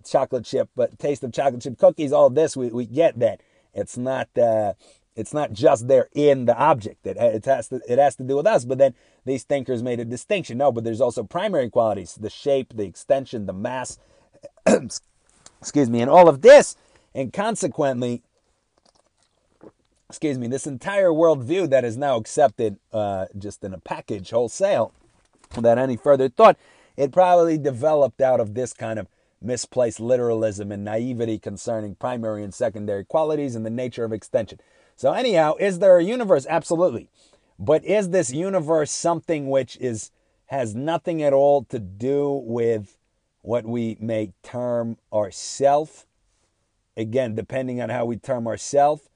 chocolate 0.04 0.44
chip, 0.44 0.70
but 0.74 0.98
taste 0.98 1.22
of 1.22 1.32
chocolate 1.32 1.62
chip 1.62 1.78
cookies, 1.78 2.12
all 2.12 2.30
this, 2.30 2.56
we, 2.56 2.68
we 2.68 2.86
get 2.86 3.18
that. 3.18 3.40
It's 3.74 3.96
not, 3.96 4.28
uh, 4.38 4.74
it's 5.16 5.34
not 5.34 5.52
just 5.52 5.88
there 5.88 6.08
in 6.14 6.46
the 6.46 6.56
object. 6.56 7.06
It, 7.06 7.16
it, 7.16 7.44
has 7.44 7.68
to, 7.68 7.80
it 7.88 7.98
has 7.98 8.16
to 8.16 8.24
do 8.24 8.36
with 8.36 8.46
us. 8.46 8.64
But 8.64 8.78
then 8.78 8.94
these 9.24 9.44
thinkers 9.44 9.82
made 9.82 10.00
a 10.00 10.04
distinction. 10.04 10.58
No, 10.58 10.72
but 10.72 10.84
there's 10.84 11.00
also 11.00 11.24
primary 11.24 11.68
qualities, 11.68 12.14
the 12.14 12.30
shape, 12.30 12.74
the 12.74 12.84
extension, 12.84 13.46
the 13.46 13.52
mass, 13.52 13.98
excuse 15.60 15.90
me, 15.90 16.00
and 16.00 16.10
all 16.10 16.28
of 16.28 16.42
this. 16.42 16.76
And 17.14 17.32
consequently, 17.32 18.22
excuse 20.12 20.36
me, 20.36 20.46
this 20.46 20.66
entire 20.66 21.08
worldview 21.08 21.70
that 21.70 21.86
is 21.86 21.96
now 21.96 22.18
accepted 22.18 22.76
uh, 22.92 23.24
just 23.38 23.64
in 23.64 23.72
a 23.72 23.78
package 23.78 24.28
wholesale 24.28 24.92
without 25.56 25.78
any 25.78 25.96
further 25.96 26.28
thought, 26.28 26.58
it 26.98 27.10
probably 27.10 27.56
developed 27.56 28.20
out 28.20 28.38
of 28.38 28.52
this 28.52 28.74
kind 28.74 28.98
of 28.98 29.08
misplaced 29.40 30.00
literalism 30.00 30.70
and 30.70 30.84
naivety 30.84 31.38
concerning 31.38 31.94
primary 31.94 32.44
and 32.44 32.52
secondary 32.52 33.06
qualities 33.06 33.56
and 33.56 33.64
the 33.64 33.70
nature 33.70 34.04
of 34.04 34.12
extension. 34.12 34.60
So, 34.96 35.14
anyhow, 35.14 35.54
is 35.58 35.78
there 35.78 35.96
a 35.96 36.04
universe? 36.04 36.46
Absolutely. 36.46 37.08
But 37.58 37.82
is 37.82 38.10
this 38.10 38.30
universe 38.30 38.90
something 38.90 39.48
which 39.48 39.78
is 39.78 40.10
has 40.48 40.74
nothing 40.74 41.22
at 41.22 41.32
all 41.32 41.64
to 41.64 41.78
do 41.78 42.42
with 42.44 42.98
what 43.40 43.64
we 43.64 43.96
may 43.98 44.34
term 44.42 44.98
ourself? 45.10 46.06
Again, 46.98 47.34
depending 47.34 47.80
on 47.80 47.88
how 47.88 48.04
we 48.04 48.18
term 48.18 48.46
ourself, 48.46 49.08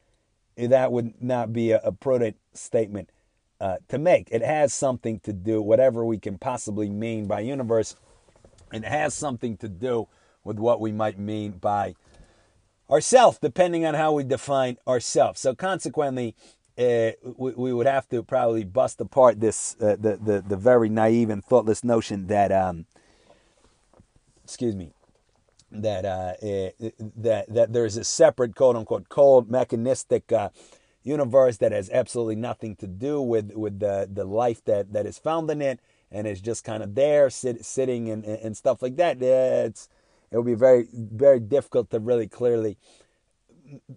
that 0.57 0.93
would 0.93 1.23
not 1.23 1.53
be 1.53 1.71
a, 1.73 1.81
a 1.83 1.93
prudent 1.93 2.37
statement 2.55 3.11
uh, 3.61 3.77
to 3.89 3.99
make. 3.99 4.29
It 4.31 4.43
has 4.43 4.73
something 4.75 5.21
to 5.21 5.33
do, 5.33 5.63
whatever 5.63 6.05
we 6.05 6.19
can 6.19 6.39
possibly 6.39 6.89
mean 6.89 7.27
by 7.27 7.41
universe, 7.41 7.97
it 8.73 8.85
has 8.85 9.15
something 9.15 9.57
to 9.59 9.69
do 9.69 10.09
with 10.45 10.59
what 10.59 10.81
we 10.81 10.93
might 10.93 11.19
mean 11.19 11.53
by 11.53 11.95
ourself, 12.91 13.41
depending 13.41 13.85
on 13.85 13.95
how 13.95 14.13
we 14.13 14.25
define 14.25 14.77
ourself. 14.87 15.37
So 15.37 15.55
consequently, 15.55 16.35
uh, 16.79 17.13
we, 17.37 17.53
we, 17.53 17.73
would 17.73 17.87
have 17.87 18.09
to 18.11 18.23
probably 18.23 18.63
bust 18.65 19.01
apart 19.01 19.41
this 19.41 19.77
uh, 19.81 19.97
the, 19.99 20.19
the 20.23 20.45
the 20.47 20.57
very 20.57 20.91
naive 20.91 21.31
and 21.31 21.43
thoughtless 21.43 21.83
notion 21.83 22.27
that 22.27 22.53
um, 22.53 22.85
excuse 24.45 24.77
me 24.77 24.93
that 25.83 26.05
uh, 26.05 26.35
eh, 26.43 26.71
that 27.17 27.53
that 27.53 27.73
there's 27.73 27.97
a 27.97 28.05
separate 28.05 28.55
quote 28.55 28.77
unquote 28.77 29.09
cold 29.09 29.51
mechanistic 29.51 30.33
uh, 30.33 30.51
universe 31.03 31.59
that 31.59 31.73
has 31.73 31.91
absolutely 31.91 32.37
nothing 32.37 32.77
to 32.77 32.87
do 32.87 33.21
with 33.21 33.53
with 33.55 33.81
the 33.81 34.09
the 34.13 34.25
life 34.25 34.65
that 34.65 34.93
that 34.93 35.07
is 35.07 35.19
found 35.19 35.51
in 35.51 35.63
it 35.63 35.81
and 36.11 36.27
is 36.27 36.41
just 36.41 36.65
kind 36.65 36.83
of 36.83 36.95
there 36.95 37.31
sit, 37.31 37.65
sitting 37.65 38.09
and 38.09 38.25
and 38.25 38.57
stuff 38.57 38.83
like 38.83 38.97
that. 38.97 39.23
It's 39.23 39.89
it 40.31 40.37
would 40.37 40.47
be 40.47 40.55
very 40.55 40.89
very 40.93 41.41
difficult 41.41 41.91
to 41.91 42.01
really 42.01 42.29
clearly 42.29 42.77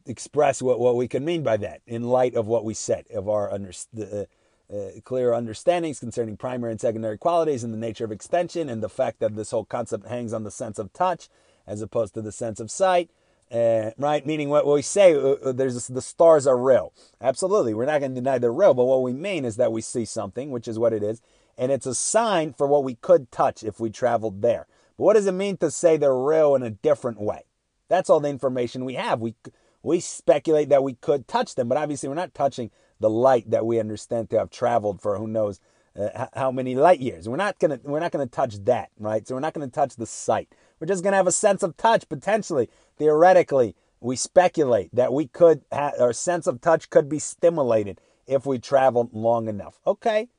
express 0.06 0.62
what, 0.62 0.80
what 0.80 0.96
we 0.96 1.08
can 1.08 1.24
mean 1.24 1.44
by 1.44 1.58
that 1.58 1.82
in 1.86 2.04
light 2.04 2.36
of 2.36 2.48
what 2.48 2.66
we 2.66 2.74
said 2.74 3.06
of 3.14 3.30
our 3.30 3.52
under, 3.52 3.72
uh, 4.00 4.26
uh, 4.74 4.90
clear 5.04 5.34
understandings 5.34 6.00
concerning 6.00 6.38
primary 6.38 6.72
and 6.72 6.82
secondary 6.82 7.18
qualities 7.18 7.64
and 7.64 7.74
the 7.74 7.78
nature 7.78 8.06
of 8.06 8.12
extension 8.12 8.70
and 8.70 8.84
the 8.84 8.90
fact 8.90 9.20
that 9.20 9.36
this 9.36 9.52
whole 9.52 9.66
concept 9.66 10.08
hangs 10.08 10.34
on 10.34 10.44
the 10.44 10.52
sense 10.52 10.80
of 10.80 10.94
touch 10.94 11.30
as 11.70 11.82
opposed 11.82 12.14
to 12.16 12.22
the 12.22 12.32
sense 12.32 12.60
of 12.60 12.70
sight. 12.70 13.10
Uh, 13.52 13.92
right? 13.98 14.26
Meaning 14.26 14.50
what 14.50 14.68
we 14.68 14.82
say, 14.82 15.14
uh, 15.14 15.32
uh 15.44 15.52
there's 15.52 15.88
the 15.88 16.02
stars 16.02 16.46
are 16.46 16.58
real. 16.58 16.94
Absolutely, 17.22 17.74
we're 17.74 17.86
not 17.86 18.00
going 18.00 18.12
to 18.12 18.22
deny 18.22 18.38
they're 18.38 18.52
real, 18.52 18.74
but 18.74 18.86
what 18.86 19.02
we 19.02 19.14
mean 19.14 19.46
is 19.46 19.56
that 19.56 19.72
we 19.72 19.82
see 19.82 20.06
something, 20.06 20.52
which 20.52 20.68
is 20.68 20.78
what 20.78 20.94
it 20.94 21.02
is, 21.02 21.22
and 21.58 21.72
it's 21.72 21.88
a 21.88 21.96
sign 21.96 22.54
for 22.54 22.68
what 22.68 22.84
we 22.84 22.96
could 22.96 23.32
touch 23.32 23.64
if 23.64 23.80
we 23.80 23.90
traveled 23.90 24.42
there. 24.42 24.68
But 24.98 25.04
what 25.04 25.14
does 25.14 25.26
it 25.26 25.32
mean 25.32 25.58
to 25.58 25.72
say 25.72 25.98
they're 25.98 26.16
real 26.16 26.54
in 26.56 26.62
a 26.62 26.70
different 26.70 27.20
way? 27.20 27.46
That's 27.88 28.10
all 28.10 28.20
the 28.20 28.30
information 28.30 28.86
we 28.86 28.96
have. 28.96 29.20
We 29.20 29.36
we 29.82 30.00
speculate 30.00 30.70
that 30.70 30.84
we 30.84 30.94
could 30.94 31.28
touch 31.28 31.56
them, 31.56 31.70
but 31.70 31.78
obviously 31.78 32.10
we're 32.10 32.16
not 32.16 32.34
touching 32.34 32.70
the 33.00 33.10
light 33.10 33.50
that 33.50 33.66
we 33.66 33.80
understand 33.80 34.30
to 34.30 34.38
have 34.38 34.50
traveled 34.50 35.02
for 35.02 35.18
who 35.18 35.28
knows 35.28 35.60
uh, 36.00 36.28
how 36.34 36.52
many 36.52 36.76
light 36.76 37.00
years. 37.00 37.28
We're 37.28 37.38
not 37.38 37.60
gonna 37.60 37.80
we're 37.84 38.00
not 38.00 38.12
gonna 38.12 38.28
touch 38.28 38.64
that, 38.66 38.90
right? 39.00 39.28
So 39.28 39.36
we're 39.36 39.42
not 39.42 39.54
gonna 39.54 39.68
touch 39.68 39.96
the 39.96 40.06
sight. 40.06 40.54
We're 40.80 40.88
just 40.88 41.04
going 41.04 41.14
to 41.14 41.18
have 41.18 41.28
a 41.28 41.32
sense 41.32 41.64
of 41.64 41.78
touch 41.78 42.08
potentially. 42.08 42.70
Theoretically, 42.98 43.76
we 44.02 44.16
speculate 44.16 44.90
that 44.94 45.14
we 45.14 45.28
could 45.28 45.64
our 45.72 46.14
sense 46.14 46.48
of 46.48 46.62
touch 46.62 46.90
could 46.90 47.10
be 47.10 47.20
stimulated 47.20 48.00
if 48.28 48.46
we 48.46 48.60
traveled 48.60 49.14
long 49.14 49.48
enough. 49.48 49.80
Okay, 49.86 50.30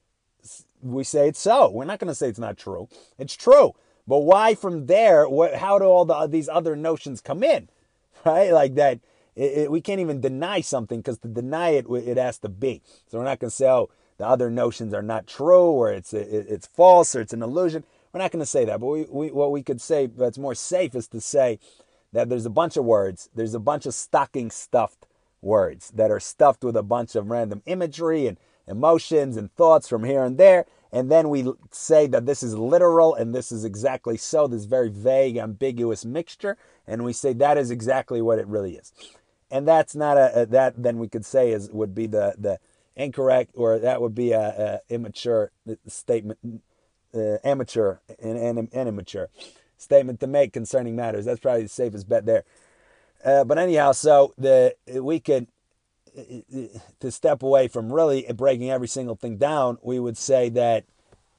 we 0.82 1.04
say 1.04 1.28
it's 1.28 1.40
so. 1.40 1.70
We're 1.70 1.84
not 1.84 1.98
going 1.98 2.08
to 2.08 2.14
say 2.14 2.28
it's 2.28 2.38
not 2.38 2.56
true. 2.56 2.88
It's 3.18 3.36
true. 3.36 3.74
But 4.06 4.20
why 4.20 4.54
from 4.54 4.86
there? 4.86 5.28
What, 5.28 5.56
how 5.56 5.78
do 5.78 5.84
all 5.84 6.04
the, 6.04 6.26
these 6.26 6.48
other 6.48 6.76
notions 6.76 7.20
come 7.20 7.42
in? 7.42 7.68
Right? 8.22 8.52
Like 8.52 8.74
that. 8.74 9.00
It, 9.34 9.58
it, 9.58 9.70
we 9.70 9.80
can't 9.80 10.00
even 10.00 10.20
deny 10.20 10.60
something 10.60 11.00
because 11.00 11.16
to 11.20 11.28
deny 11.28 11.70
it, 11.70 11.86
it 11.88 12.18
has 12.18 12.36
to 12.40 12.50
be. 12.50 12.82
So 13.06 13.16
we're 13.16 13.24
not 13.24 13.38
going 13.38 13.48
to 13.48 13.56
say, 13.56 13.66
oh, 13.66 13.88
the 14.18 14.26
other 14.26 14.50
notions 14.50 14.92
are 14.92 15.00
not 15.00 15.26
true 15.26 15.70
or 15.70 15.90
it's, 15.90 16.12
it, 16.12 16.28
it's 16.30 16.66
false 16.66 17.16
or 17.16 17.22
it's 17.22 17.32
an 17.32 17.42
illusion. 17.42 17.82
We're 18.12 18.20
not 18.20 18.32
going 18.32 18.40
to 18.40 18.46
say 18.46 18.64
that, 18.64 18.80
but 18.80 18.86
we, 18.86 19.06
we, 19.08 19.30
what 19.30 19.52
we 19.52 19.62
could 19.62 19.80
say 19.80 20.06
that's 20.06 20.38
more 20.38 20.54
safe 20.54 20.94
is 20.94 21.06
to 21.08 21.20
say 21.20 21.58
that 22.12 22.28
there's 22.28 22.46
a 22.46 22.50
bunch 22.50 22.76
of 22.76 22.84
words, 22.84 23.28
there's 23.34 23.54
a 23.54 23.60
bunch 23.60 23.86
of 23.86 23.94
stocking 23.94 24.50
stuffed 24.50 25.06
words 25.40 25.90
that 25.92 26.10
are 26.10 26.20
stuffed 26.20 26.64
with 26.64 26.76
a 26.76 26.82
bunch 26.82 27.14
of 27.14 27.30
random 27.30 27.62
imagery 27.66 28.26
and 28.26 28.38
emotions 28.66 29.36
and 29.36 29.54
thoughts 29.54 29.88
from 29.88 30.04
here 30.04 30.24
and 30.24 30.38
there. 30.38 30.66
And 30.92 31.10
then 31.10 31.28
we 31.28 31.46
say 31.70 32.08
that 32.08 32.26
this 32.26 32.42
is 32.42 32.56
literal 32.56 33.14
and 33.14 33.32
this 33.32 33.52
is 33.52 33.64
exactly 33.64 34.16
so, 34.16 34.48
this 34.48 34.64
very 34.64 34.88
vague, 34.88 35.36
ambiguous 35.36 36.04
mixture. 36.04 36.56
And 36.86 37.04
we 37.04 37.12
say 37.12 37.32
that 37.34 37.56
is 37.56 37.70
exactly 37.70 38.20
what 38.20 38.40
it 38.40 38.46
really 38.48 38.74
is. 38.74 38.92
And 39.52 39.66
that's 39.66 39.94
not 39.94 40.16
a, 40.16 40.42
a 40.42 40.46
that 40.46 40.82
then 40.82 40.98
we 40.98 41.08
could 41.08 41.24
say 41.24 41.52
is 41.52 41.70
would 41.70 41.94
be 41.94 42.06
the, 42.06 42.34
the 42.38 42.58
incorrect 42.96 43.52
or 43.54 43.78
that 43.78 44.00
would 44.02 44.14
be 44.14 44.32
a, 44.32 44.80
a 44.88 44.94
immature 44.94 45.52
uh, 45.68 45.74
statement 45.86 46.38
uh, 47.14 47.38
amateur 47.44 47.96
and, 48.22 48.38
and, 48.38 48.68
and 48.72 48.88
immature 48.88 49.28
statement 49.76 50.20
to 50.20 50.26
make 50.26 50.52
concerning 50.52 50.94
matters. 50.94 51.24
That's 51.24 51.40
probably 51.40 51.62
the 51.64 51.68
safest 51.68 52.08
bet 52.08 52.26
there. 52.26 52.44
Uh, 53.24 53.44
but 53.44 53.58
anyhow, 53.58 53.92
so 53.92 54.34
the 54.38 54.74
we 54.94 55.20
could 55.20 55.46
to 57.00 57.10
step 57.10 57.42
away 57.42 57.68
from 57.68 57.92
really 57.92 58.26
breaking 58.34 58.70
every 58.70 58.88
single 58.88 59.14
thing 59.14 59.36
down, 59.36 59.78
we 59.82 59.98
would 59.98 60.16
say 60.16 60.48
that 60.48 60.84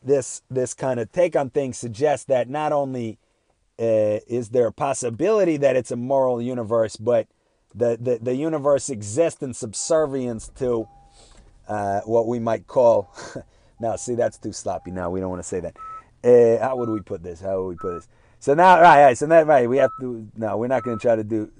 this 0.03 0.41
this 0.49 0.73
kind 0.73 0.99
of 0.99 1.11
take 1.11 1.35
on 1.35 1.49
things 1.49 1.77
suggests 1.77 2.25
that 2.25 2.49
not 2.49 2.71
only 2.71 3.17
uh, 3.79 4.19
is 4.27 4.49
there 4.49 4.67
a 4.67 4.71
possibility 4.71 5.57
that 5.57 5.75
it's 5.75 5.91
a 5.91 5.95
moral 5.95 6.41
universe, 6.41 6.95
but 6.95 7.27
the, 7.73 7.97
the, 7.99 8.19
the 8.21 8.35
universe 8.35 8.89
exists 8.89 9.41
in 9.41 9.53
subservience 9.53 10.49
to 10.49 10.87
uh, 11.67 12.01
what 12.01 12.27
we 12.27 12.37
might 12.37 12.67
call. 12.67 13.13
now, 13.81 13.95
see, 13.95 14.15
that's 14.15 14.37
too 14.37 14.53
sloppy. 14.53 14.91
Now 14.91 15.09
we 15.09 15.19
don't 15.19 15.29
want 15.29 15.41
to 15.41 15.47
say 15.47 15.59
that. 15.59 15.75
Uh, 16.23 16.63
how 16.63 16.75
would 16.75 16.89
we 16.89 17.01
put 17.01 17.23
this? 17.23 17.41
How 17.41 17.61
would 17.61 17.69
we 17.69 17.75
put 17.75 17.95
this? 17.95 18.07
So 18.39 18.53
now, 18.53 18.79
right, 18.79 19.03
right 19.03 19.17
so 19.17 19.25
that 19.27 19.47
right, 19.47 19.67
we 19.67 19.77
have 19.77 19.91
to. 19.99 20.27
No, 20.35 20.57
we're 20.57 20.67
not 20.67 20.83
going 20.83 20.97
to 20.97 21.01
try 21.01 21.15
to 21.15 21.23
do 21.23 21.51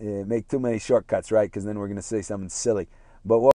uh, 0.00 0.24
make 0.26 0.48
too 0.48 0.58
many 0.58 0.78
shortcuts, 0.78 1.32
right? 1.32 1.50
Because 1.50 1.64
then 1.64 1.78
we're 1.78 1.86
going 1.86 1.96
to 1.96 2.02
say 2.02 2.22
something 2.22 2.50
silly. 2.50 2.88
But 3.24 3.40
what? 3.40 3.54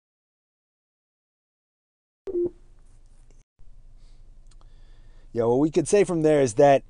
Yeah, 5.32 5.44
what 5.44 5.58
we 5.58 5.70
could 5.70 5.88
say 5.88 6.04
from 6.04 6.22
there 6.22 6.40
is 6.40 6.54
that, 6.54 6.82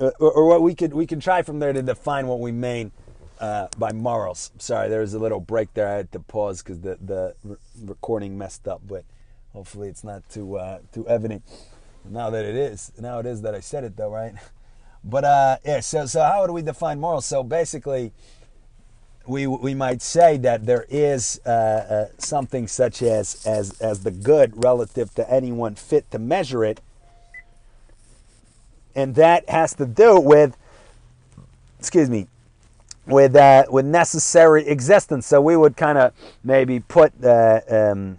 uh, 0.00 0.10
or, 0.18 0.32
or, 0.32 0.46
what 0.46 0.62
we 0.62 0.74
could 0.74 0.94
we 0.94 1.06
can 1.06 1.20
try 1.20 1.42
from 1.42 1.58
there 1.58 1.72
to 1.72 1.82
define 1.82 2.26
what 2.26 2.40
we 2.40 2.50
mean 2.50 2.92
uh, 3.40 3.68
by 3.78 3.92
morals. 3.92 4.52
Sorry, 4.58 4.88
there 4.88 5.00
was 5.00 5.14
a 5.14 5.18
little 5.18 5.40
break 5.40 5.74
there. 5.74 5.88
I 5.88 5.96
had 5.96 6.12
to 6.12 6.20
pause 6.20 6.62
because 6.62 6.80
the 6.80 6.98
the 7.00 7.34
re- 7.44 7.56
recording 7.82 8.38
messed 8.38 8.66
up, 8.66 8.82
but 8.86 9.04
hopefully 9.54 9.88
it's 9.88 10.04
not 10.04 10.28
too 10.28 10.56
uh, 10.56 10.80
too 10.92 11.08
evident 11.08 11.42
now 12.10 12.28
that 12.28 12.44
it 12.44 12.54
is. 12.54 12.92
Now 13.00 13.20
it 13.20 13.26
is 13.26 13.40
that 13.42 13.54
I 13.54 13.60
said 13.60 13.84
it 13.84 13.96
though, 13.96 14.10
right? 14.10 14.34
But 15.06 15.24
uh, 15.24 15.56
yeah. 15.66 15.80
So 15.80 16.06
so 16.06 16.22
how 16.22 16.46
do 16.46 16.54
we 16.54 16.62
define 16.62 16.98
morals? 16.98 17.26
So 17.26 17.42
basically 17.42 18.12
we 19.26 19.46
we 19.46 19.74
might 19.74 20.02
say 20.02 20.36
that 20.38 20.66
there 20.66 20.86
is 20.88 21.40
uh, 21.46 21.50
uh, 21.50 22.06
something 22.18 22.66
such 22.66 23.02
as 23.02 23.44
as 23.46 23.78
as 23.82 24.02
the 24.02 24.10
good 24.10 24.64
relative 24.64 25.14
to 25.16 25.30
anyone 25.30 25.74
fit 25.74 26.10
to 26.10 26.18
measure 26.18 26.64
it, 26.64 26.80
and 28.94 29.14
that 29.14 29.48
has 29.48 29.74
to 29.74 29.86
do 29.86 30.18
with, 30.18 30.56
excuse 31.78 32.08
me, 32.10 32.26
with 33.06 33.34
uh, 33.36 33.64
with 33.70 33.86
necessary 33.86 34.66
existence. 34.66 35.26
So 35.26 35.40
we 35.40 35.56
would 35.56 35.76
kind 35.76 35.98
of 35.98 36.12
maybe 36.42 36.80
put 36.80 37.12
uh, 37.22 37.60
um, 37.68 38.18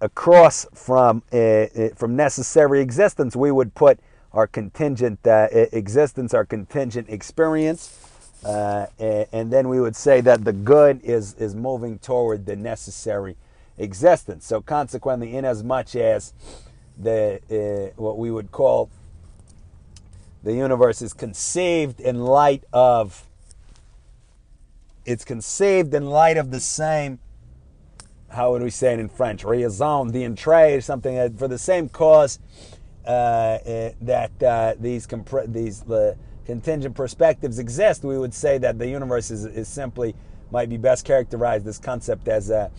across 0.00 0.66
from 0.74 1.22
uh, 1.32 1.36
uh, 1.36 1.88
from 1.96 2.16
necessary 2.16 2.80
existence. 2.80 3.36
We 3.36 3.50
would 3.50 3.74
put 3.74 3.98
our 4.32 4.46
contingent 4.46 5.20
existence, 5.24 6.32
our 6.34 6.44
contingent 6.44 7.08
experience 7.08 8.10
uh, 8.44 8.86
and 8.98 9.52
then 9.52 9.68
we 9.68 9.80
would 9.80 9.96
say 9.96 10.20
that 10.22 10.44
the 10.44 10.52
good 10.52 11.00
is, 11.02 11.34
is 11.34 11.54
moving 11.54 11.98
toward 11.98 12.46
the 12.46 12.56
necessary 12.56 13.36
existence. 13.76 14.46
So 14.46 14.60
consequently, 14.60 15.36
in 15.36 15.44
as 15.44 15.62
much 15.62 15.94
as 15.94 16.32
the 16.98 17.40
uh, 17.50 18.00
what 18.00 18.18
we 18.18 18.30
would 18.30 18.50
call 18.50 18.90
the 20.42 20.52
universe 20.54 21.00
is 21.02 21.12
conceived 21.12 22.00
in 22.00 22.20
light 22.24 22.64
of 22.72 23.26
it's 25.06 25.24
conceived 25.24 25.94
in 25.94 26.06
light 26.06 26.36
of 26.36 26.50
the 26.50 26.60
same 26.60 27.18
how 28.30 28.52
would 28.52 28.62
we 28.62 28.70
say 28.70 28.92
it 28.94 29.00
in 29.00 29.08
French? 29.08 29.44
Raison 29.44 30.10
d'être 30.10 30.82
something 30.82 31.36
for 31.36 31.48
the 31.48 31.58
same 31.58 31.88
cause 31.88 32.38
uh, 33.04 33.08
uh, 33.08 33.90
that 34.00 34.42
uh, 34.42 34.74
these 34.78 35.06
compre- 35.06 35.52
these 35.52 35.82
contingent 36.46 36.94
perspectives 36.94 37.58
exist, 37.58 38.04
we 38.04 38.18
would 38.18 38.34
say 38.34 38.58
that 38.58 38.78
the 38.78 38.88
universe 38.88 39.30
is, 39.30 39.44
is 39.44 39.68
simply 39.68 40.14
might 40.50 40.68
be 40.68 40.76
best 40.76 41.04
characterized 41.04 41.64
this 41.64 41.78
concept 41.78 42.28
as 42.28 42.50
a 42.50 42.70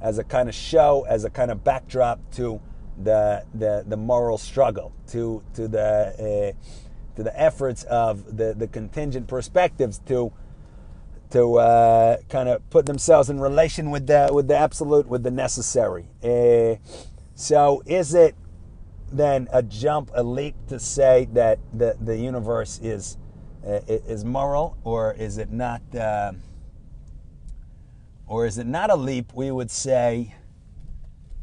as 0.00 0.18
a 0.18 0.24
kind 0.24 0.48
of 0.48 0.54
show, 0.54 1.06
as 1.08 1.24
a 1.24 1.30
kind 1.30 1.50
of 1.50 1.62
backdrop 1.64 2.18
to 2.32 2.60
the 3.02 3.44
the, 3.54 3.84
the 3.86 3.96
moral 3.96 4.38
struggle, 4.38 4.92
to 5.08 5.42
to 5.54 5.68
the 5.68 6.54
uh, 6.54 7.16
to 7.16 7.22
the 7.22 7.40
efforts 7.40 7.84
of 7.84 8.36
the, 8.36 8.54
the 8.54 8.66
contingent 8.66 9.26
perspectives 9.26 9.98
to 10.06 10.32
to 11.32 11.56
uh, 11.56 12.16
kind 12.28 12.48
of 12.48 12.68
put 12.70 12.86
themselves 12.86 13.30
in 13.30 13.40
relation 13.40 13.90
with 13.90 14.06
the 14.06 14.30
with 14.32 14.48
the 14.48 14.56
absolute, 14.56 15.08
with 15.08 15.22
the 15.22 15.30
necessary. 15.30 16.06
Uh, 16.22 16.76
so, 17.34 17.82
is 17.86 18.14
it 18.14 18.36
then 19.10 19.48
a 19.52 19.62
jump, 19.62 20.10
a 20.14 20.22
leap 20.22 20.54
to 20.68 20.78
say 20.78 21.28
that 21.32 21.58
the, 21.72 21.96
the 22.00 22.16
universe 22.16 22.78
is 22.82 23.16
uh, 23.66 23.80
is 23.88 24.24
moral, 24.24 24.76
or 24.84 25.14
is 25.14 25.38
it 25.38 25.50
not? 25.50 25.82
Uh, 25.94 26.32
or 28.26 28.46
is 28.46 28.58
it 28.58 28.66
not 28.66 28.90
a 28.90 28.96
leap? 28.96 29.32
We 29.34 29.50
would 29.50 29.70
say 29.70 30.34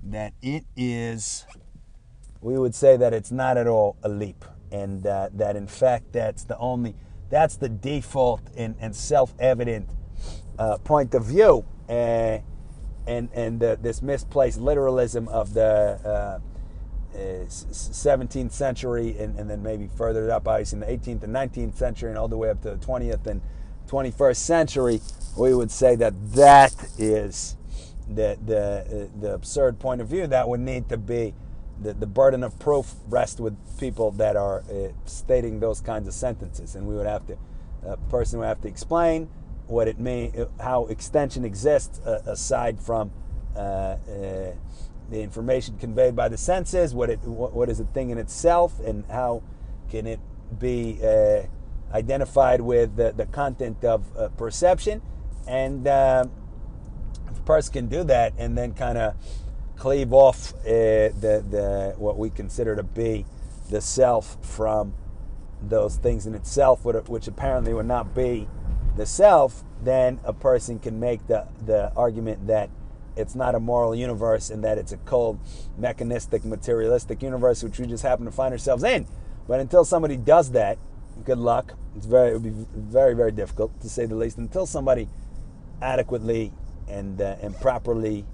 that 0.03 0.33
it 0.41 0.65
is. 0.75 1.45
We 2.41 2.57
would 2.57 2.75
say 2.75 2.95
that 2.95 3.13
it's 3.13 3.31
not 3.31 3.57
at 3.57 3.67
all 3.67 3.97
a 4.03 4.09
leap, 4.09 4.45
and 4.71 5.05
uh, 5.05 5.29
that 5.33 5.55
in 5.55 5.67
fact 5.67 6.13
that's 6.13 6.43
the 6.43 6.57
only 6.57 6.95
that's 7.29 7.55
the 7.55 7.69
default 7.69 8.41
and, 8.55 8.75
and 8.79 8.95
self-evident 8.95 9.89
uh, 10.57 10.77
point 10.79 11.13
of 11.13 11.25
view, 11.25 11.65
uh, 11.87 12.39
and 13.07 13.29
and 13.33 13.59
this 13.59 14.01
misplaced 14.01 14.59
literalism 14.59 15.27
of 15.29 15.53
the 15.53 15.99
uh, 16.05 16.39
17th 17.15 18.51
century 18.51 19.17
and, 19.17 19.37
and, 19.39 19.49
then 19.49 19.63
maybe 19.63 19.89
further 19.97 20.31
up, 20.31 20.47
obviously 20.47 20.75
in 20.75 20.79
the 20.81 20.85
18th 20.85 21.23
and 21.23 21.35
19th 21.35 21.75
century 21.75 22.09
and 22.09 22.17
all 22.17 22.27
the 22.27 22.37
way 22.37 22.49
up 22.49 22.61
to 22.61 22.69
the 22.71 22.85
20th 22.85 23.25
and 23.25 23.41
21st 23.87 24.35
century, 24.35 25.01
we 25.37 25.53
would 25.53 25.71
say 25.71 25.95
that 25.95 26.13
that 26.33 26.73
is 26.97 27.57
the, 28.07 28.37
the, 28.45 29.09
uh, 29.09 29.19
the 29.19 29.33
absurd 29.33 29.79
point 29.79 30.01
of 30.01 30.07
view 30.07 30.27
that 30.27 30.47
would 30.47 30.59
need 30.59 30.87
to 30.89 30.97
be 30.97 31.33
the, 31.81 31.93
the 31.93 32.07
burden 32.07 32.43
of 32.43 32.59
proof 32.59 32.95
rests 33.07 33.39
with 33.39 33.55
people 33.79 34.11
that 34.11 34.35
are 34.35 34.59
uh, 34.69 34.89
stating 35.05 35.59
those 35.59 35.81
kinds 35.81 36.07
of 36.07 36.13
sentences. 36.13 36.75
And 36.75 36.85
we 36.87 36.95
would 36.95 37.07
have 37.07 37.25
to, 37.27 37.37
a 37.83 37.97
person 38.09 38.39
would 38.39 38.47
have 38.47 38.61
to 38.61 38.67
explain 38.67 39.29
what 39.67 39.87
it 39.87 39.99
means, 39.99 40.35
how 40.59 40.85
extension 40.87 41.45
exists 41.45 41.99
uh, 41.99 42.21
aside 42.25 42.79
from 42.79 43.11
uh, 43.55 43.59
uh, 43.59 43.97
the 45.09 45.21
information 45.21 45.77
conveyed 45.77 46.15
by 46.15 46.27
the 46.27 46.37
senses, 46.37 46.93
what 46.93 47.09
it 47.09 47.19
what, 47.21 47.53
what 47.53 47.69
is 47.69 47.79
a 47.79 47.85
thing 47.85 48.09
in 48.09 48.17
itself, 48.17 48.79
and 48.79 49.05
how 49.09 49.41
can 49.89 50.05
it 50.05 50.19
be 50.59 50.99
uh, 51.03 51.41
identified 51.93 52.61
with 52.61 52.95
the, 52.95 53.11
the 53.11 53.25
content 53.25 53.83
of 53.83 54.05
uh, 54.17 54.29
perception. 54.29 55.01
And 55.47 55.87
if 55.87 57.37
a 57.37 57.41
person 57.45 57.73
can 57.73 57.87
do 57.87 58.03
that 58.03 58.33
and 58.37 58.57
then 58.57 58.73
kind 58.73 58.97
of 58.97 59.15
cleave 59.79 60.13
off 60.13 60.53
uh, 60.65 61.09
the, 61.19 61.43
the 61.49 61.95
what 61.97 62.17
we 62.17 62.29
consider 62.29 62.75
to 62.75 62.83
be 62.83 63.25
the 63.69 63.81
self 63.81 64.37
from 64.45 64.93
those 65.61 65.95
things 65.97 66.27
in 66.27 66.35
itself, 66.35 66.85
which 66.85 67.27
apparently 67.27 67.73
would 67.73 67.85
not 67.85 68.13
be 68.13 68.47
the 68.95 69.05
self, 69.05 69.63
then 69.81 70.19
a 70.23 70.33
person 70.33 70.79
can 70.79 70.99
make 70.99 71.25
the, 71.27 71.47
the 71.65 71.91
argument 71.95 72.47
that 72.47 72.69
it's 73.15 73.35
not 73.35 73.55
a 73.55 73.59
moral 73.59 73.95
universe 73.95 74.49
and 74.49 74.63
that 74.63 74.77
it's 74.77 74.91
a 74.91 74.97
cold, 74.97 75.39
mechanistic, 75.77 76.45
materialistic 76.45 77.21
universe 77.21 77.63
which 77.63 77.79
we 77.79 77.85
just 77.85 78.03
happen 78.03 78.25
to 78.25 78.31
find 78.31 78.53
ourselves 78.53 78.83
in. 78.83 79.07
But 79.47 79.59
until 79.59 79.83
somebody 79.83 80.15
does 80.15 80.51
that, 80.51 80.77
good 81.25 81.37
luck. 81.37 81.73
It's 81.95 82.05
very 82.05 82.31
it 82.31 82.33
would 82.33 82.43
be 82.43 82.65
very 82.75 83.15
very 83.15 83.31
difficult 83.31 83.79
to 83.81 83.89
say 83.89 84.05
the 84.05 84.15
least. 84.15 84.37
Until 84.37 84.65
somebody 84.65 85.09
adequately 85.81 86.53
and 86.87 87.19
uh, 87.19 87.35
and 87.41 87.55
properly 87.59 88.25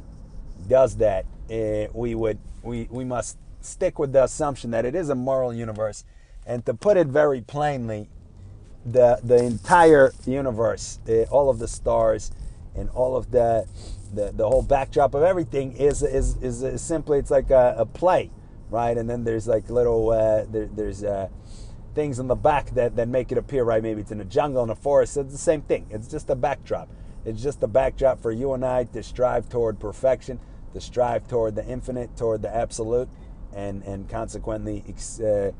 does 0.67 0.97
that, 0.97 1.25
uh, 1.51 1.87
we 1.93 2.15
would 2.15 2.39
we 2.63 2.87
we 2.89 3.03
must 3.03 3.37
stick 3.61 3.99
with 3.99 4.13
the 4.13 4.23
assumption 4.23 4.71
that 4.71 4.85
it 4.85 4.95
is 4.95 5.09
a 5.09 5.15
moral 5.15 5.53
universe. 5.53 6.03
And 6.45 6.65
to 6.67 6.73
put 6.73 6.97
it 6.97 7.07
very 7.07 7.41
plainly, 7.41 8.07
the 8.85 9.19
the 9.23 9.43
entire 9.43 10.13
universe, 10.25 10.99
uh, 11.09 11.23
all 11.23 11.49
of 11.49 11.59
the 11.59 11.67
stars, 11.67 12.31
and 12.75 12.89
all 12.89 13.15
of 13.15 13.31
the 13.31 13.67
the, 14.13 14.31
the 14.31 14.47
whole 14.47 14.61
backdrop 14.61 15.13
of 15.13 15.23
everything 15.23 15.73
is 15.73 16.03
is 16.03 16.37
is, 16.37 16.63
is 16.63 16.81
simply 16.81 17.19
it's 17.19 17.31
like 17.31 17.49
a, 17.49 17.75
a, 17.79 17.85
play, 17.85 18.29
right? 18.69 18.97
And 18.97 19.09
then 19.09 19.23
there's 19.23 19.47
like 19.47 19.69
little 19.69 20.11
uh, 20.11 20.45
there, 20.49 20.67
there's 20.67 21.03
uh, 21.03 21.29
things 21.95 22.19
in 22.19 22.27
the 22.27 22.35
back 22.35 22.69
that, 22.71 22.95
that 22.97 23.07
make 23.07 23.31
it 23.31 23.37
appear 23.37 23.63
right. 23.63 23.81
Maybe 23.81 24.01
it's 24.01 24.11
in 24.11 24.21
a 24.21 24.25
jungle, 24.25 24.63
in 24.63 24.69
a 24.69 24.75
forest. 24.75 25.17
It's 25.17 25.31
the 25.31 25.37
same 25.37 25.61
thing. 25.61 25.87
It's 25.89 26.07
just 26.07 26.29
a 26.29 26.35
backdrop. 26.35 26.89
It's 27.25 27.41
just 27.41 27.63
a 27.63 27.67
backdrop 27.67 28.21
for 28.21 28.31
you 28.31 28.53
and 28.53 28.63
I 28.63 28.83
to 28.83 29.01
strive 29.01 29.49
toward 29.49 29.79
perfection, 29.79 30.39
to 30.75 30.81
strive 30.81 31.25
toward 31.25 31.55
the 31.55 31.65
infinite, 31.65 32.15
toward 32.17 32.41
the 32.41 32.53
absolute, 32.53 33.07
and 33.55 33.81
and 33.83 34.09
consequently 34.09 34.83
uh, 35.23 35.51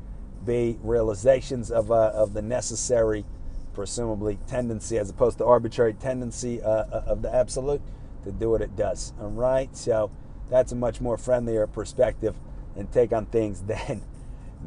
be 0.44 0.78
realizations 0.82 1.70
of 1.70 1.90
uh, 1.90 2.12
of 2.14 2.34
the 2.34 2.42
necessary, 2.42 3.24
presumably 3.72 4.38
tendency 4.46 4.98
as 4.98 5.08
opposed 5.08 5.38
to 5.38 5.44
arbitrary 5.44 5.94
tendency 5.94 6.62
uh, 6.62 6.68
uh 6.68 7.02
of 7.06 7.22
the 7.22 7.34
absolute 7.34 7.80
to 8.24 8.30
do 8.30 8.50
what 8.50 8.60
it 8.60 8.76
does. 8.76 9.14
All 9.18 9.30
right, 9.30 9.74
so 9.74 10.10
that's 10.50 10.72
a 10.72 10.76
much 10.76 11.00
more 11.00 11.16
friendlier 11.16 11.66
perspective 11.66 12.36
and 12.76 12.92
take 12.92 13.14
on 13.14 13.24
things 13.24 13.62
than 13.66 14.02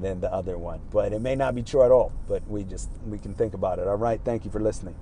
than 0.02 0.20
the 0.20 0.34
other 0.34 0.58
one. 0.58 0.82
But 0.92 1.14
it 1.14 1.22
may 1.22 1.36
not 1.36 1.54
be 1.54 1.62
true 1.62 1.84
at 1.84 1.92
all. 1.92 2.12
But 2.28 2.48
we 2.50 2.64
just 2.64 2.90
we 3.06 3.20
can 3.20 3.36
think 3.36 3.54
about 3.54 3.78
it. 3.78 3.88
All 3.88 3.98
right. 3.98 4.20
Thank 4.26 4.46
you 4.46 4.52
for 4.52 4.60
listening. 4.60 4.96